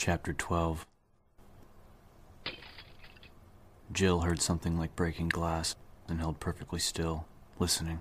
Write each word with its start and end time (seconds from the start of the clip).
Chapter 0.00 0.32
12 0.32 0.86
Jill 3.92 4.20
heard 4.20 4.40
something 4.40 4.78
like 4.78 4.96
breaking 4.96 5.28
glass 5.28 5.76
and 6.08 6.18
held 6.18 6.40
perfectly 6.40 6.80
still, 6.80 7.26
listening. 7.58 8.00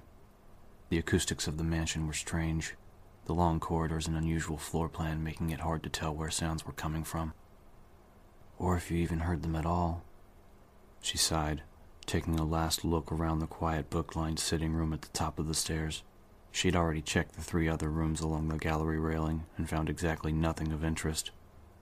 The 0.88 0.98
acoustics 0.98 1.46
of 1.46 1.58
the 1.58 1.66
mansion 1.66 2.08
were 2.08 2.14
strange, 2.14 2.76
the 3.26 3.34
long 3.34 3.60
corridors 3.60 4.08
and 4.08 4.16
unusual 4.16 4.56
floor 4.56 4.88
plan 4.88 5.26
making 5.26 5.50
it 5.50 5.60
hard 5.60 5.84
to 5.84 5.90
tell 5.90 6.16
where 6.16 6.30
sounds 6.30 6.66
were 6.66 6.72
coming 6.72 7.04
from. 7.04 7.34
Or 8.58 8.78
if 8.78 8.90
you 8.90 8.96
even 9.00 9.20
heard 9.20 9.44
them 9.44 9.58
at 9.58 9.66
all. 9.66 10.06
She 11.02 11.18
sighed, 11.18 11.64
taking 12.06 12.40
a 12.40 12.46
last 12.46 12.86
look 12.86 13.12
around 13.12 13.40
the 13.40 13.46
quiet 13.46 13.90
book 13.90 14.16
lined 14.16 14.40
sitting 14.40 14.72
room 14.72 14.94
at 14.94 15.02
the 15.02 15.10
top 15.10 15.38
of 15.38 15.50
the 15.50 15.54
stairs. 15.54 16.04
She'd 16.50 16.78
already 16.78 17.02
checked 17.02 17.34
the 17.34 17.42
three 17.42 17.68
other 17.68 17.90
rooms 17.90 18.22
along 18.22 18.48
the 18.48 18.58
gallery 18.58 19.02
railing 19.02 19.48
and 19.58 19.70
found 19.70 19.90
exactly 19.90 20.32
nothing 20.32 20.72
of 20.72 20.86
interest. 20.86 21.32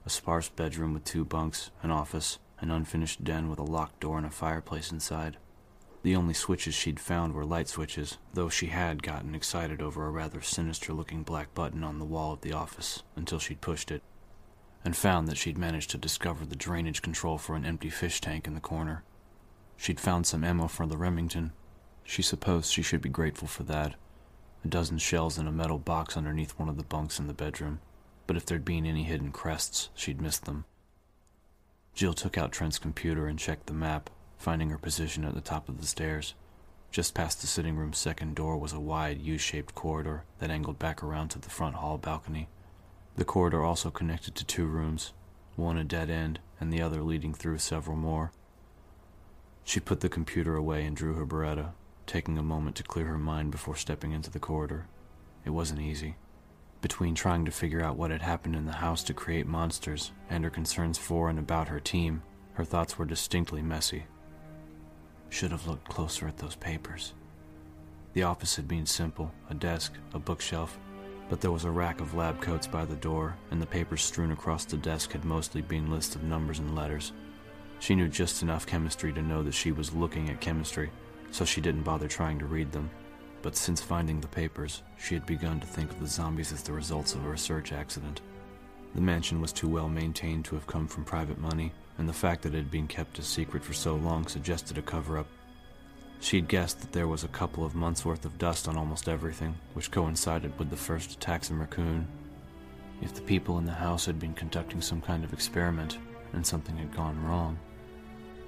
A 0.08 0.10
sparse 0.10 0.48
bedroom 0.48 0.94
with 0.94 1.04
two 1.04 1.22
bunks, 1.22 1.70
an 1.82 1.90
office, 1.90 2.38
an 2.60 2.70
unfinished 2.70 3.24
den 3.24 3.50
with 3.50 3.58
a 3.58 3.62
locked 3.62 4.00
door 4.00 4.16
and 4.16 4.26
a 4.26 4.30
fireplace 4.30 4.90
inside. 4.90 5.36
The 6.02 6.16
only 6.16 6.32
switches 6.32 6.74
she'd 6.74 6.98
found 6.98 7.34
were 7.34 7.44
light 7.44 7.68
switches, 7.68 8.16
though 8.32 8.48
she 8.48 8.68
had 8.68 9.02
gotten 9.02 9.34
excited 9.34 9.82
over 9.82 10.06
a 10.06 10.10
rather 10.10 10.40
sinister 10.40 10.94
looking 10.94 11.24
black 11.24 11.54
button 11.54 11.84
on 11.84 11.98
the 11.98 12.06
wall 12.06 12.32
of 12.32 12.40
the 12.40 12.54
office 12.54 13.02
until 13.16 13.38
she'd 13.38 13.60
pushed 13.60 13.90
it, 13.90 14.02
and 14.82 14.96
found 14.96 15.28
that 15.28 15.36
she'd 15.36 15.58
managed 15.58 15.90
to 15.90 15.98
discover 15.98 16.46
the 16.46 16.56
drainage 16.56 17.02
control 17.02 17.36
for 17.36 17.54
an 17.54 17.66
empty 17.66 17.90
fish 17.90 18.18
tank 18.22 18.46
in 18.46 18.54
the 18.54 18.60
corner. 18.60 19.04
She'd 19.76 20.00
found 20.00 20.26
some 20.26 20.42
ammo 20.42 20.68
for 20.68 20.86
the 20.86 20.96
Remington. 20.96 21.52
She 22.02 22.22
supposed 22.22 22.72
she 22.72 22.80
should 22.80 23.02
be 23.02 23.10
grateful 23.10 23.46
for 23.46 23.64
that. 23.64 23.94
A 24.64 24.68
dozen 24.68 24.96
shells 24.96 25.36
in 25.36 25.46
a 25.46 25.52
metal 25.52 25.78
box 25.78 26.16
underneath 26.16 26.58
one 26.58 26.70
of 26.70 26.78
the 26.78 26.82
bunks 26.82 27.18
in 27.18 27.26
the 27.26 27.34
bedroom, 27.34 27.80
but 28.28 28.36
if 28.36 28.46
there'd 28.46 28.64
been 28.64 28.86
any 28.86 29.02
hidden 29.02 29.32
crests, 29.32 29.88
she'd 29.96 30.20
missed 30.20 30.44
them. 30.44 30.66
Jill 31.94 32.14
took 32.14 32.38
out 32.38 32.52
Trent's 32.52 32.78
computer 32.78 33.26
and 33.26 33.40
checked 33.40 33.66
the 33.66 33.72
map 33.72 34.08
finding 34.38 34.70
her 34.70 34.78
position 34.78 35.24
at 35.24 35.34
the 35.34 35.40
top 35.40 35.68
of 35.68 35.80
the 35.80 35.86
stairs. 35.86 36.34
Just 36.90 37.14
past 37.14 37.40
the 37.40 37.46
sitting 37.46 37.76
room's 37.76 37.98
second 37.98 38.34
door 38.34 38.56
was 38.56 38.72
a 38.72 38.80
wide 38.80 39.20
U 39.20 39.36
shaped 39.36 39.74
corridor 39.74 40.24
that 40.38 40.50
angled 40.50 40.78
back 40.78 41.02
around 41.02 41.28
to 41.30 41.38
the 41.38 41.50
front 41.50 41.76
hall 41.76 41.98
balcony. 41.98 42.48
The 43.16 43.24
corridor 43.24 43.64
also 43.64 43.90
connected 43.90 44.34
to 44.36 44.44
two 44.44 44.66
rooms, 44.66 45.12
one 45.56 45.76
a 45.76 45.84
dead 45.84 46.08
end 46.08 46.38
and 46.60 46.72
the 46.72 46.80
other 46.80 47.02
leading 47.02 47.34
through 47.34 47.58
several 47.58 47.96
more. 47.96 48.30
She 49.64 49.80
put 49.80 50.00
the 50.00 50.08
computer 50.08 50.54
away 50.54 50.84
and 50.84 50.96
drew 50.96 51.14
her 51.14 51.26
Beretta, 51.26 51.72
taking 52.06 52.38
a 52.38 52.42
moment 52.42 52.76
to 52.76 52.82
clear 52.84 53.06
her 53.06 53.18
mind 53.18 53.50
before 53.50 53.76
stepping 53.76 54.12
into 54.12 54.30
the 54.30 54.38
corridor. 54.38 54.86
It 55.44 55.50
wasn't 55.50 55.80
easy. 55.80 56.16
Between 56.80 57.16
trying 57.16 57.44
to 57.44 57.50
figure 57.50 57.82
out 57.82 57.96
what 57.96 58.12
had 58.12 58.22
happened 58.22 58.54
in 58.54 58.64
the 58.64 58.72
house 58.72 59.02
to 59.04 59.14
create 59.14 59.46
monsters 59.46 60.12
and 60.30 60.44
her 60.44 60.50
concerns 60.50 60.96
for 60.96 61.28
and 61.28 61.38
about 61.38 61.68
her 61.68 61.80
team, 61.80 62.22
her 62.54 62.64
thoughts 62.64 62.96
were 62.96 63.04
distinctly 63.04 63.62
messy. 63.62 64.04
Should 65.28 65.50
have 65.50 65.66
looked 65.66 65.88
closer 65.88 66.28
at 66.28 66.38
those 66.38 66.54
papers. 66.54 67.14
The 68.12 68.22
office 68.22 68.56
had 68.56 68.68
been 68.68 68.86
simple 68.86 69.32
a 69.50 69.54
desk, 69.54 69.94
a 70.14 70.18
bookshelf, 70.18 70.78
but 71.28 71.40
there 71.40 71.50
was 71.50 71.64
a 71.64 71.70
rack 71.70 72.00
of 72.00 72.14
lab 72.14 72.40
coats 72.40 72.66
by 72.66 72.84
the 72.84 72.96
door, 72.96 73.36
and 73.50 73.60
the 73.60 73.66
papers 73.66 74.02
strewn 74.02 74.30
across 74.30 74.64
the 74.64 74.76
desk 74.76 75.12
had 75.12 75.24
mostly 75.24 75.60
been 75.60 75.90
lists 75.90 76.14
of 76.14 76.22
numbers 76.22 76.58
and 76.58 76.74
letters. 76.74 77.12
She 77.80 77.94
knew 77.94 78.08
just 78.08 78.42
enough 78.42 78.66
chemistry 78.66 79.12
to 79.12 79.22
know 79.22 79.42
that 79.42 79.54
she 79.54 79.72
was 79.72 79.92
looking 79.92 80.30
at 80.30 80.40
chemistry, 80.40 80.90
so 81.30 81.44
she 81.44 81.60
didn't 81.60 81.82
bother 81.82 82.08
trying 82.08 82.38
to 82.38 82.46
read 82.46 82.72
them. 82.72 82.88
But 83.48 83.56
since 83.56 83.80
finding 83.80 84.20
the 84.20 84.28
papers, 84.28 84.82
she 84.98 85.14
had 85.14 85.24
begun 85.24 85.58
to 85.58 85.66
think 85.66 85.90
of 85.90 86.00
the 86.00 86.06
zombies 86.06 86.52
as 86.52 86.62
the 86.62 86.74
results 86.74 87.14
of 87.14 87.24
a 87.24 87.30
research 87.30 87.72
accident. 87.72 88.20
The 88.94 89.00
mansion 89.00 89.40
was 89.40 89.54
too 89.54 89.68
well 89.68 89.88
maintained 89.88 90.44
to 90.44 90.54
have 90.54 90.66
come 90.66 90.86
from 90.86 91.06
private 91.06 91.38
money, 91.38 91.72
and 91.96 92.06
the 92.06 92.12
fact 92.12 92.42
that 92.42 92.52
it 92.52 92.58
had 92.58 92.70
been 92.70 92.86
kept 92.86 93.18
a 93.18 93.22
secret 93.22 93.64
for 93.64 93.72
so 93.72 93.94
long 93.94 94.26
suggested 94.26 94.76
a 94.76 94.82
cover 94.82 95.16
up. 95.16 95.28
She'd 96.20 96.46
guessed 96.46 96.80
that 96.80 96.92
there 96.92 97.08
was 97.08 97.24
a 97.24 97.28
couple 97.28 97.64
of 97.64 97.74
months' 97.74 98.04
worth 98.04 98.26
of 98.26 98.36
dust 98.36 98.68
on 98.68 98.76
almost 98.76 99.08
everything, 99.08 99.54
which 99.72 99.90
coincided 99.90 100.58
with 100.58 100.68
the 100.68 100.76
first 100.76 101.12
attacks 101.12 101.48
in 101.48 101.58
Raccoon. 101.58 102.06
If 103.00 103.14
the 103.14 103.22
people 103.22 103.56
in 103.56 103.64
the 103.64 103.72
house 103.72 104.04
had 104.04 104.18
been 104.18 104.34
conducting 104.34 104.82
some 104.82 105.00
kind 105.00 105.24
of 105.24 105.32
experiment 105.32 105.96
and 106.34 106.46
something 106.46 106.76
had 106.76 106.94
gone 106.94 107.24
wrong, 107.24 107.58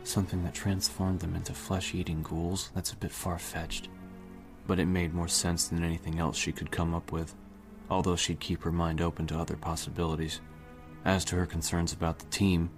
something 0.05 0.45
that 0.45 0.53
transformed 0.53 1.21
them 1.21 1.37
into 1.37 1.55
flesh 1.55 1.95
eating 1.95 2.23
ghouls, 2.23 2.69
that's 2.75 2.93
a 2.93 2.97
bit 2.97 3.13
far 3.13 3.39
fetched. 3.39 3.89
But 4.67 4.79
it 4.79 4.87
made 4.87 5.15
more 5.15 5.29
sense 5.29 5.69
than 5.69 5.83
anything 5.83 6.19
else 6.19 6.37
she 6.37 6.53
could 6.53 6.71
come 6.71 6.95
up 6.95 7.13
with, 7.13 7.35
although 7.89 8.17
she'd 8.17 8.41
keep 8.41 8.63
her 8.63 8.73
mind 8.73 9.01
open 9.01 9.27
to 9.29 9.39
other 9.39 9.57
possibilities. 9.57 10.41
As 11.05 11.25
to 11.27 11.37
her 11.37 11.47
concerns 11.47 11.93
about 11.93 12.19
the 12.19 12.27
team, 12.27 12.71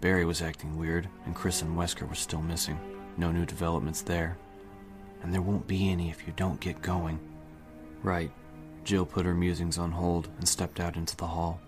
Barry 0.00 0.24
was 0.24 0.42
acting 0.42 0.76
weird, 0.76 1.08
and 1.24 1.34
Chris 1.34 1.62
and 1.62 1.76
Wesker 1.76 2.08
were 2.08 2.14
still 2.14 2.42
missing. 2.42 2.78
No 3.16 3.32
new 3.32 3.46
developments 3.46 4.02
there. 4.02 4.36
And 5.22 5.34
there 5.34 5.42
won't 5.42 5.66
be 5.66 5.90
any 5.90 6.10
if 6.10 6.26
you 6.26 6.32
don't 6.36 6.60
get 6.60 6.82
going. 6.82 7.18
Right. 8.02 8.30
Jill 8.84 9.04
put 9.04 9.26
her 9.26 9.34
musings 9.34 9.78
on 9.78 9.90
hold 9.90 10.28
and 10.38 10.48
stepped 10.48 10.80
out 10.80 10.96
into 10.96 11.16
the 11.16 11.26
hall. 11.26 11.60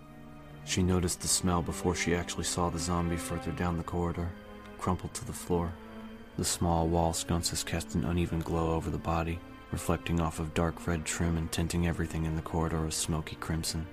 She 0.65 0.83
noticed 0.83 1.21
the 1.21 1.29
smell 1.29 1.63
before 1.63 1.95
she 1.95 2.15
actually 2.15 2.45
saw 2.45 2.71
the 2.71 2.79
zombie 2.79 3.17
further 3.17 3.51
down 3.51 3.77
the 3.77 3.83
corridor, 3.83 4.31
crumpled 4.79 5.15
to 5.15 5.25
the 5.25 5.33
floor. 5.33 5.73
The 6.37 6.45
small 6.45 6.87
wall 6.87 7.13
sconces 7.13 7.65
cast 7.65 7.95
an 7.95 8.05
uneven 8.05 8.41
glow 8.41 8.73
over 8.75 8.91
the 8.91 8.99
body, 8.99 9.41
reflecting 9.73 10.21
off 10.21 10.39
of 10.39 10.55
dark 10.55 10.87
red 10.87 11.05
trim 11.05 11.37
and 11.37 11.51
tinting 11.53 11.87
everything 11.87 12.25
in 12.25 12.37
the 12.37 12.43
corridor 12.43 12.87
a 12.87 12.93
smoky 12.93 13.37
crimson. 13.37 13.87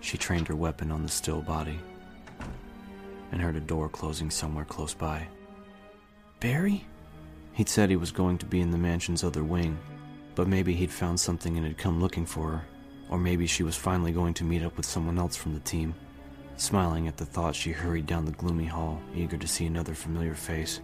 She 0.00 0.18
trained 0.18 0.48
her 0.48 0.56
weapon 0.56 0.90
on 0.90 1.02
the 1.02 1.08
still 1.08 1.40
body 1.40 1.78
and 3.32 3.40
heard 3.40 3.56
a 3.56 3.60
door 3.60 3.88
closing 3.88 4.30
somewhere 4.30 4.64
close 4.64 4.94
by. 4.94 5.26
Barry? 6.40 6.86
He'd 7.54 7.68
said 7.68 7.88
he 7.88 7.96
was 7.96 8.10
going 8.10 8.38
to 8.38 8.46
be 8.46 8.60
in 8.60 8.70
the 8.70 8.78
mansion's 8.78 9.24
other 9.24 9.42
wing, 9.42 9.78
but 10.34 10.48
maybe 10.48 10.74
he'd 10.74 10.90
found 10.90 11.18
something 11.18 11.56
and 11.56 11.66
had 11.66 11.78
come 11.78 12.00
looking 12.00 12.26
for 12.26 12.50
her, 12.50 12.64
or 13.08 13.18
maybe 13.18 13.46
she 13.46 13.62
was 13.62 13.76
finally 13.76 14.12
going 14.12 14.34
to 14.34 14.44
meet 14.44 14.62
up 14.62 14.76
with 14.76 14.86
someone 14.86 15.18
else 15.18 15.36
from 15.36 15.54
the 15.54 15.60
team. 15.60 15.94
Smiling 16.56 17.08
at 17.08 17.16
the 17.16 17.24
thought, 17.24 17.54
she 17.54 17.72
hurried 17.72 18.06
down 18.06 18.24
the 18.24 18.32
gloomy 18.32 18.66
hall, 18.66 19.00
eager 19.14 19.36
to 19.36 19.48
see 19.48 19.66
another 19.66 19.94
familiar 19.94 20.34
face. 20.34 20.80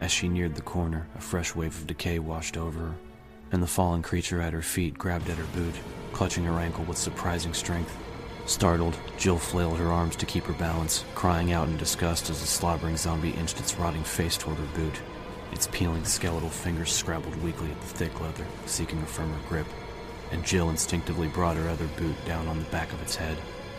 As 0.00 0.12
she 0.12 0.28
neared 0.28 0.54
the 0.54 0.62
corner, 0.62 1.06
a 1.16 1.20
fresh 1.20 1.54
wave 1.54 1.76
of 1.76 1.86
decay 1.86 2.18
washed 2.18 2.56
over 2.56 2.78
her, 2.80 2.94
and 3.52 3.62
the 3.62 3.66
fallen 3.66 4.02
creature 4.02 4.40
at 4.40 4.52
her 4.52 4.62
feet 4.62 4.98
grabbed 4.98 5.28
at 5.28 5.38
her 5.38 5.58
boot, 5.58 5.74
clutching 6.12 6.44
her 6.44 6.60
ankle 6.60 6.84
with 6.84 6.98
surprising 6.98 7.54
strength. 7.54 7.96
Startled, 8.46 8.96
Jill 9.18 9.38
flailed 9.38 9.78
her 9.78 9.92
arms 9.92 10.16
to 10.16 10.26
keep 10.26 10.44
her 10.44 10.52
balance, 10.52 11.04
crying 11.14 11.52
out 11.52 11.68
in 11.68 11.76
disgust 11.76 12.30
as 12.30 12.40
the 12.40 12.46
slobbering 12.46 12.96
zombie 12.96 13.30
inched 13.30 13.58
its 13.58 13.76
rotting 13.76 14.04
face 14.04 14.36
toward 14.36 14.58
her 14.58 14.76
boot. 14.76 15.00
Its 15.52 15.68
peeling 15.72 16.04
skeletal 16.04 16.48
fingers 16.48 16.92
scrabbled 16.92 17.34
weakly 17.42 17.70
at 17.70 17.80
the 17.80 17.86
thick 17.86 18.20
leather, 18.20 18.46
seeking 18.66 18.98
a 19.02 19.06
firmer 19.06 19.38
grip, 19.48 19.66
and 20.32 20.44
Jill 20.44 20.70
instinctively 20.70 21.28
brought 21.28 21.56
her 21.56 21.68
other 21.68 21.86
boot 21.96 22.16
down 22.24 22.46
on 22.48 22.58
the 22.58 22.64
back 22.66 22.92
of 22.92 23.02
its 23.02 23.16
head, 23.16 23.36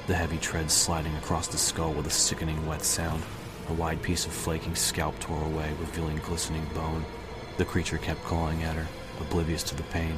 the 0.08 0.16
heavy 0.16 0.38
tread 0.38 0.72
sliding 0.72 1.16
across 1.18 1.48
the 1.48 1.58
skull 1.58 1.94
with 1.94 2.08
a 2.08 2.12
sickening 2.12 2.66
wet 2.66 2.84
sound. 2.84 3.24
A 3.70 3.74
wide 3.74 4.02
piece 4.02 4.26
of 4.26 4.32
flaking 4.32 4.76
scalp 4.76 5.20
tore 5.20 5.44
away, 5.44 5.70
revealing 5.80 6.18
glistening 6.20 6.66
bone. 6.74 7.04
The 7.58 7.66
creature 7.66 7.98
kept 7.98 8.24
clawing 8.24 8.64
at 8.64 8.76
her, 8.76 8.88
oblivious 9.20 9.64
to 9.64 9.76
the 9.76 9.84
pain. 9.84 10.18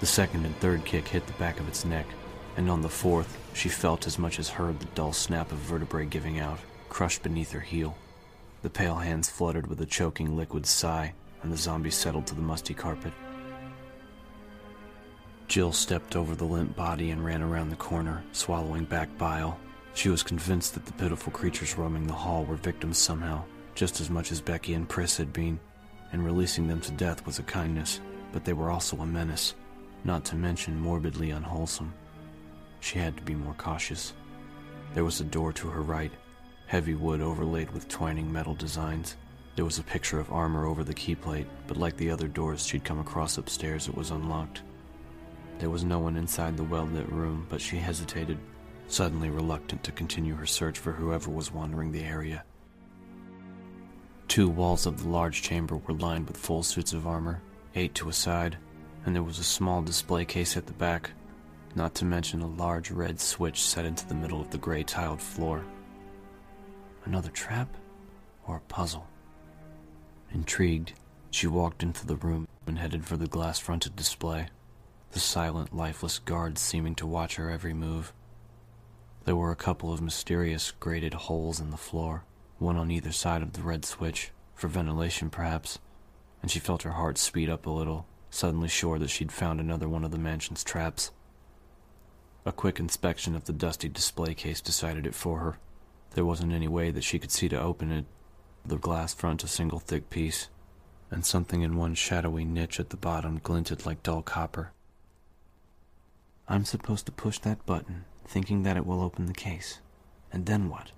The 0.00 0.06
second 0.06 0.44
and 0.44 0.56
third 0.58 0.84
kick 0.84 1.08
hit 1.08 1.26
the 1.26 1.32
back 1.34 1.58
of 1.60 1.68
its 1.68 1.84
neck, 1.84 2.06
and 2.56 2.70
on 2.70 2.82
the 2.82 2.88
fourth, 2.88 3.38
she 3.54 3.68
felt 3.68 4.06
as 4.06 4.18
much 4.18 4.38
as 4.38 4.48
heard 4.48 4.78
the 4.78 4.86
dull 4.94 5.12
snap 5.12 5.52
of 5.52 5.58
vertebrae 5.58 6.06
giving 6.06 6.38
out, 6.38 6.58
crushed 6.88 7.22
beneath 7.22 7.52
her 7.52 7.60
heel. 7.60 7.96
The 8.62 8.70
pale 8.70 8.96
hands 8.96 9.30
fluttered 9.30 9.66
with 9.66 9.80
a 9.80 9.86
choking 9.86 10.36
liquid 10.36 10.66
sigh, 10.66 11.14
and 11.42 11.52
the 11.52 11.56
zombie 11.56 11.90
settled 11.90 12.26
to 12.26 12.34
the 12.34 12.42
musty 12.42 12.74
carpet. 12.74 13.12
Jill 15.48 15.72
stepped 15.72 16.16
over 16.16 16.34
the 16.34 16.44
limp 16.44 16.74
body 16.74 17.10
and 17.10 17.24
ran 17.24 17.42
around 17.42 17.70
the 17.70 17.76
corner, 17.76 18.24
swallowing 18.32 18.84
back 18.84 19.16
bile. 19.16 19.58
She 19.94 20.08
was 20.08 20.22
convinced 20.22 20.74
that 20.74 20.84
the 20.84 20.92
pitiful 20.92 21.32
creatures 21.32 21.78
roaming 21.78 22.06
the 22.06 22.12
hall 22.12 22.44
were 22.44 22.56
victims 22.56 22.98
somehow, 22.98 23.44
just 23.74 24.00
as 24.00 24.10
much 24.10 24.32
as 24.32 24.40
Becky 24.40 24.74
and 24.74 24.88
Priss 24.88 25.16
had 25.16 25.32
been, 25.32 25.60
and 26.12 26.24
releasing 26.24 26.66
them 26.66 26.80
to 26.80 26.92
death 26.92 27.24
was 27.24 27.38
a 27.38 27.44
kindness, 27.44 28.00
but 28.36 28.44
they 28.44 28.52
were 28.52 28.70
also 28.70 28.98
a 28.98 29.06
menace, 29.06 29.54
not 30.04 30.22
to 30.22 30.36
mention 30.36 30.78
morbidly 30.78 31.30
unwholesome. 31.30 31.90
She 32.80 32.98
had 32.98 33.16
to 33.16 33.22
be 33.22 33.34
more 33.34 33.54
cautious. 33.54 34.12
There 34.92 35.06
was 35.06 35.22
a 35.22 35.24
door 35.24 35.54
to 35.54 35.68
her 35.68 35.80
right, 35.80 36.12
heavy 36.66 36.94
wood 36.94 37.22
overlaid 37.22 37.70
with 37.70 37.88
twining 37.88 38.30
metal 38.30 38.54
designs. 38.54 39.16
There 39.54 39.64
was 39.64 39.78
a 39.78 39.82
picture 39.82 40.20
of 40.20 40.30
armor 40.30 40.66
over 40.66 40.84
the 40.84 40.92
keyplate, 40.92 41.46
but 41.66 41.78
like 41.78 41.96
the 41.96 42.10
other 42.10 42.28
doors 42.28 42.66
she'd 42.66 42.84
come 42.84 42.98
across 42.98 43.38
upstairs, 43.38 43.88
it 43.88 43.96
was 43.96 44.10
unlocked. 44.10 44.60
There 45.58 45.70
was 45.70 45.84
no 45.84 45.98
one 45.98 46.18
inside 46.18 46.58
the 46.58 46.62
well 46.62 46.84
lit 46.84 47.10
room, 47.10 47.46
but 47.48 47.62
she 47.62 47.78
hesitated, 47.78 48.36
suddenly 48.86 49.30
reluctant 49.30 49.82
to 49.84 49.92
continue 49.92 50.34
her 50.34 50.44
search 50.44 50.78
for 50.78 50.92
whoever 50.92 51.30
was 51.30 51.54
wandering 51.54 51.90
the 51.90 52.04
area. 52.04 52.44
Two 54.28 54.50
walls 54.50 54.84
of 54.84 55.02
the 55.02 55.08
large 55.08 55.40
chamber 55.40 55.78
were 55.78 55.94
lined 55.94 56.26
with 56.26 56.36
full 56.36 56.62
suits 56.62 56.92
of 56.92 57.06
armor, 57.06 57.40
eight 57.76 57.94
to 57.94 58.08
a 58.08 58.12
side, 58.12 58.56
and 59.04 59.14
there 59.14 59.22
was 59.22 59.38
a 59.38 59.44
small 59.44 59.82
display 59.82 60.24
case 60.24 60.56
at 60.56 60.66
the 60.66 60.72
back 60.72 61.10
not 61.76 61.94
to 61.94 62.06
mention 62.06 62.40
a 62.40 62.46
large 62.46 62.90
red 62.90 63.20
switch 63.20 63.62
set 63.62 63.84
into 63.84 64.08
the 64.08 64.14
middle 64.14 64.40
of 64.40 64.50
the 64.50 64.58
gray 64.58 64.82
tiled 64.82 65.20
floor. 65.20 65.62
Another 67.04 67.28
trap? 67.28 67.68
Or 68.48 68.56
a 68.56 68.60
puzzle? 68.60 69.06
Intrigued, 70.32 70.94
she 71.30 71.46
walked 71.46 71.82
into 71.82 72.06
the 72.06 72.16
room 72.16 72.48
and 72.66 72.78
headed 72.78 73.04
for 73.04 73.16
the 73.16 73.26
glass 73.26 73.58
fronted 73.58 73.94
display, 73.94 74.48
the 75.12 75.20
silent, 75.20 75.76
lifeless 75.76 76.18
guards 76.18 76.60
seeming 76.60 76.94
to 76.94 77.06
watch 77.06 77.36
her 77.36 77.50
every 77.50 77.74
move. 77.74 78.12
There 79.24 79.36
were 79.36 79.50
a 79.50 79.56
couple 79.56 79.92
of 79.92 80.00
mysterious 80.00 80.72
grated 80.80 81.12
holes 81.12 81.60
in 81.60 81.70
the 81.70 81.76
floor, 81.76 82.24
one 82.58 82.76
on 82.76 82.90
either 82.90 83.12
side 83.12 83.42
of 83.42 83.52
the 83.52 83.62
red 83.62 83.84
switch, 83.84 84.30
for 84.54 84.68
ventilation 84.68 85.28
perhaps, 85.28 85.78
and 86.42 86.50
she 86.50 86.58
felt 86.58 86.82
her 86.82 86.92
heart 86.92 87.18
speed 87.18 87.48
up 87.48 87.66
a 87.66 87.70
little, 87.70 88.06
suddenly 88.30 88.68
sure 88.68 88.98
that 88.98 89.10
she'd 89.10 89.32
found 89.32 89.60
another 89.60 89.88
one 89.88 90.04
of 90.04 90.10
the 90.10 90.18
mansion's 90.18 90.62
traps. 90.64 91.10
A 92.44 92.52
quick 92.52 92.78
inspection 92.78 93.34
of 93.34 93.44
the 93.44 93.52
dusty 93.52 93.88
display 93.88 94.34
case 94.34 94.60
decided 94.60 95.06
it 95.06 95.14
for 95.14 95.40
her. 95.40 95.58
There 96.14 96.24
wasn't 96.24 96.52
any 96.52 96.68
way 96.68 96.90
that 96.90 97.04
she 97.04 97.18
could 97.18 97.32
see 97.32 97.48
to 97.48 97.60
open 97.60 97.90
it, 97.90 98.04
the 98.64 98.76
glass 98.76 99.14
front 99.14 99.44
a 99.44 99.48
single 99.48 99.78
thick 99.78 100.10
piece, 100.10 100.48
and 101.10 101.24
something 101.24 101.62
in 101.62 101.76
one 101.76 101.94
shadowy 101.94 102.44
niche 102.44 102.80
at 102.80 102.90
the 102.90 102.96
bottom 102.96 103.40
glinted 103.42 103.86
like 103.86 104.02
dull 104.02 104.22
copper. 104.22 104.72
I'm 106.48 106.64
supposed 106.64 107.06
to 107.06 107.12
push 107.12 107.38
that 107.40 107.66
button, 107.66 108.04
thinking 108.24 108.62
that 108.62 108.76
it 108.76 108.86
will 108.86 109.02
open 109.02 109.26
the 109.26 109.32
case. 109.32 109.80
And 110.32 110.46
then 110.46 110.68
what? 110.68 110.92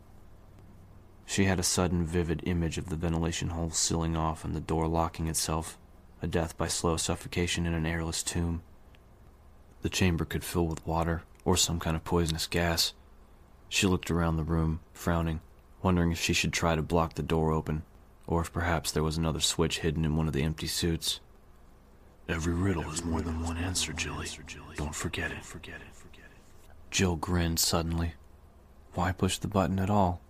She 1.29 1.45
had 1.45 1.61
a 1.61 1.63
sudden 1.63 2.07
vivid 2.07 2.41
image 2.47 2.79
of 2.79 2.89
the 2.89 2.97
ventilation 2.97 3.51
hole 3.51 3.69
sealing 3.69 4.17
off 4.17 4.47
and 4.47 4.57
the 4.57 4.61
door 4.61 4.89
locking 4.89 5.29
itself, 5.29 5.77
a 6.23 6.27
death 6.27 6.57
by 6.57 6.69
slow 6.69 6.97
suffocation 6.97 7.67
in 7.67 7.75
an 7.75 7.85
airless 7.85 8.23
tomb. 8.23 8.63
The 9.83 9.91
chamber 9.91 10.25
could 10.25 10.43
fill 10.43 10.67
with 10.67 10.87
water, 10.87 11.25
or 11.45 11.55
some 11.55 11.81
kind 11.81 11.95
of 11.97 12.03
poisonous 12.03 12.47
gas. 12.47 12.95
She 13.69 13.87
looked 13.87 14.11
around 14.11 14.37
the 14.37 14.43
room, 14.43 14.81
frowning, 14.95 15.41
wondering 15.83 16.13
if 16.13 16.19
she 16.19 16.33
should 16.33 16.55
try 16.55 16.75
to 16.75 16.81
block 16.81 17.13
the 17.13 17.23
door 17.23 17.53
open, 17.53 17.83
or 18.27 18.41
if 18.41 18.51
perhaps 18.51 18.91
there 18.91 19.03
was 19.03 19.19
another 19.19 19.41
switch 19.41 19.81
hidden 19.81 20.07
in 20.07 20.17
one 20.17 20.29
of 20.29 20.33
the 20.33 20.43
empty 20.43 20.67
suits. 20.67 21.21
Every 22.27 22.55
riddle 22.55 22.85
has 22.85 23.05
more 23.05 23.21
than 23.21 23.43
one 23.43 23.59
answer, 23.59 23.93
Jilly. 23.93 24.27
Don't 24.77 24.95
forget 24.95 25.31
it. 25.31 25.45
Forget 25.45 25.75
it. 25.77 26.21
Jill 26.91 27.17
grinned 27.17 27.59
suddenly. 27.59 28.15
Why 28.95 29.13
push 29.13 29.37
the 29.37 29.47
button 29.47 29.79
at 29.79 29.91
all? 29.91 30.23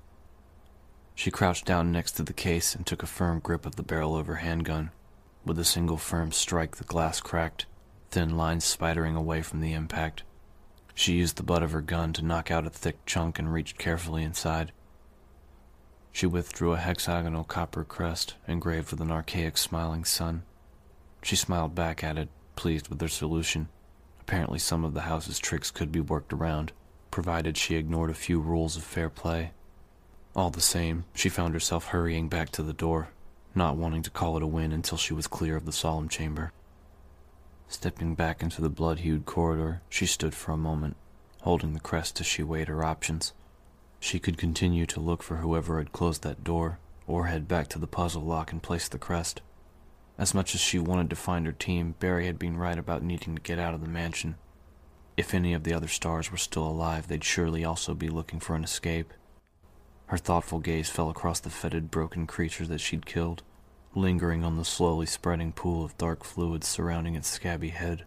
She 1.19 1.33
crouched 1.33 1.65
down 1.65 1.91
next 1.91 2.13
to 2.13 2.23
the 2.23 2.33
case 2.33 2.77
and 2.77 2.87
took 2.87 3.03
a 3.03 3.07
firm 3.07 3.41
grip 3.41 3.67
of 3.67 3.75
the 3.75 3.83
barrel 3.83 4.17
of 4.17 4.29
her 4.29 4.37
handgun. 4.37 4.93
With 5.45 5.59
a 5.59 5.65
single 5.65 5.97
firm 5.97 6.31
strike, 6.31 6.77
the 6.77 6.85
glass 6.85 7.21
cracked, 7.21 7.67
thin 8.13 8.37
lines 8.37 8.65
spidering 8.65 9.17
away 9.17 9.43
from 9.43 9.61
the 9.61 9.73
impact. 9.73 10.23
She 10.95 11.15
used 11.15 11.35
the 11.35 11.43
butt 11.43 11.65
of 11.65 11.73
her 11.73 11.81
gun 11.81 12.13
to 12.13 12.25
knock 12.25 12.53
out 12.53 12.69
a 12.69 12.71
thick 12.71 13.05
chunk 13.05 13.41
and 13.41 13.53
reached 13.53 13.79
carefully 13.79 14.23
inside. 14.23 14.71
She 16.13 16.25
withdrew 16.25 16.75
a 16.75 16.77
hexagonal 16.77 17.43
copper 17.43 17.83
crest 17.83 18.37
engraved 18.47 18.93
with 18.93 19.01
an 19.01 19.11
archaic 19.11 19.59
smiling 19.59 20.05
sun. 20.05 20.45
She 21.25 21.35
smiled 21.35 21.75
back 21.75 22.05
at 22.05 22.17
it, 22.17 22.29
pleased 22.55 22.87
with 22.87 23.01
her 23.01 23.09
solution. 23.09 23.71
Apparently, 24.21 24.61
some 24.61 24.85
of 24.85 24.95
the 24.95 25.01
house's 25.01 25.41
tricks 25.41 25.73
could 25.73 25.91
be 25.91 26.01
worked 26.01 26.33
around, 26.33 26.71
provided 27.11 27.57
she 27.57 27.75
ignored 27.75 28.11
a 28.11 28.15
few 28.15 28.39
rules 28.39 28.77
of 28.77 28.85
fair 28.85 29.11
play. 29.11 29.51
All 30.39 30.51
the 30.51 30.61
same, 30.61 31.05
she 31.17 31.29
found 31.29 31.53
herself 31.53 31.87
hurrying 31.87 32.29
back 32.29 32.51
to 32.51 32.63
the 32.63 32.73
door, 32.73 33.09
not 33.57 33.77
wanting 33.77 34.05
to 34.05 34.11
call 34.11 34.37
it 34.37 34.43
a 34.45 34.47
win 34.47 34.71
until 34.71 34.97
she 34.97 35.13
was 35.13 35.27
clear 35.27 35.57
of 35.57 35.65
the 35.65 35.73
solemn 35.73 36.09
chamber. 36.09 36.53
Stepping 37.67 38.15
back 38.15 38.41
into 38.41 38.63
the 38.63 38.69
blood-hued 38.69 39.27
corridor, 39.27 39.83
she 39.89 40.07
stood 40.07 40.37
for 40.37 40.53
a 40.53 40.57
moment, 40.57 40.95
holding 41.41 41.73
the 41.73 41.81
crest 41.81 42.21
as 42.21 42.27
she 42.27 42.45
weighed 42.45 42.69
her 42.69 42.85
options. 42.85 43.33
She 43.99 44.21
could 44.21 44.39
continue 44.39 44.87
to 44.87 45.01
look 45.01 45.25
for 45.25 45.39
whoever 45.39 45.79
had 45.79 45.91
closed 45.91 46.23
that 46.23 46.45
door, 46.45 46.79
or 47.09 47.27
head 47.27 47.49
back 47.49 47.67
to 47.71 47.81
the 47.81 47.89
puzzle 47.89 48.23
lock 48.23 48.53
and 48.53 48.63
place 48.63 48.87
the 48.87 48.97
crest. 48.97 49.41
As 50.19 50.35
much 50.35 50.55
as 50.55 50.61
she 50.61 50.79
wanted 50.79 51.11
to 51.11 51.17
find 51.17 51.47
her 51.47 51.53
team, 51.53 51.97
Barry 51.99 52.27
had 52.27 52.39
been 52.39 52.57
right 52.57 52.79
about 52.79 53.03
needing 53.03 53.35
to 53.35 53.43
get 53.43 53.59
out 53.59 53.75
of 53.75 53.81
the 53.81 53.89
mansion. 53.89 54.37
If 55.17 55.35
any 55.35 55.53
of 55.53 55.65
the 55.65 55.75
other 55.75 55.89
stars 55.89 56.31
were 56.31 56.39
still 56.39 56.69
alive, 56.69 57.09
they'd 57.09 57.25
surely 57.25 57.65
also 57.65 57.93
be 57.93 58.09
looking 58.09 58.39
for 58.39 58.55
an 58.55 58.63
escape. 58.63 59.13
Her 60.09 60.19
thoughtful 60.19 60.59
gaze 60.59 60.91
fell 60.91 61.11
across 61.11 61.41
the 61.41 61.51
fetid, 61.51 61.91
broken 61.91 62.27
creature 62.27 62.67
that 62.67 62.81
she'd 62.81 63.07
killed 63.07 63.43
lingering 63.95 64.45
on 64.45 64.57
the 64.57 64.65
slowly 64.65 65.07
spreading 65.07 65.53
pool 65.53 65.85
of 65.85 65.97
dark 65.99 66.25
fluid 66.25 66.63
surrounding 66.63 67.15
its 67.15 67.29
scabby 67.29 67.71
head, 67.71 68.05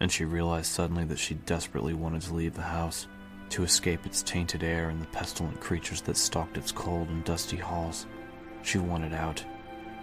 and 0.00 0.10
she 0.10 0.24
realized 0.24 0.66
suddenly 0.66 1.04
that 1.04 1.18
she 1.18 1.34
desperately 1.34 1.94
wanted 1.94 2.22
to 2.22 2.34
leave 2.34 2.54
the 2.54 2.62
house, 2.62 3.06
to 3.50 3.62
escape 3.62 4.04
its 4.06 4.22
tainted 4.22 4.62
air 4.62 4.88
and 4.88 5.00
the 5.00 5.06
pestilent 5.06 5.60
creatures 5.60 6.00
that 6.02 6.16
stalked 6.16 6.56
its 6.56 6.72
cold 6.72 7.08
and 7.08 7.24
dusty 7.24 7.56
halls. 7.56 8.06
She 8.62 8.78
wanted 8.78 9.12
out, 9.12 9.44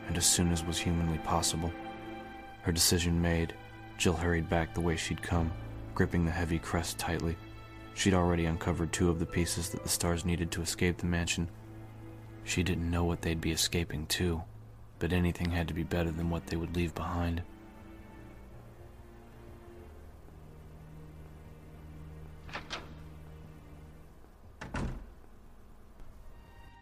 and 0.08 0.16
as 0.18 0.26
soon 0.26 0.52
as 0.52 0.64
was 0.64 0.78
humanly 0.78 1.18
possible. 1.20 1.72
Her 2.62 2.72
decision 2.72 3.22
made, 3.22 3.54
Jill 3.98 4.14
hurried 4.14 4.50
back 4.50 4.74
the 4.74 4.82
way 4.82 4.96
she'd 4.96 5.22
come, 5.22 5.52
gripping 5.96 6.26
the 6.26 6.32
heavy 6.32 6.60
crest 6.60 6.98
tightly. 6.98 7.36
She'd 7.96 8.14
already 8.14 8.46
uncovered 8.46 8.94
two 8.94 9.10
of 9.10 9.20
the 9.20 9.26
pieces 9.26 9.70
that 9.70 9.84
the 9.84 9.90
stars 9.90 10.26
needed 10.26 10.52
to 10.52 10.62
escape 10.62 10.98
the 10.98 11.06
mansion. 11.06 11.50
She 12.44 12.64
didn't 12.64 12.90
know 12.90 13.04
what 13.04 13.22
they'd 13.22 13.42
be 13.42 13.52
escaping 13.52 14.06
to 14.08 14.44
but 15.00 15.14
anything 15.14 15.50
had 15.50 15.68
to 15.70 15.74
be 15.74 15.84
better 15.84 16.12
than 16.12 16.30
what 16.30 16.46
they 16.48 16.58
would 16.58 16.76
leave 16.76 16.94
behind. 16.94 17.42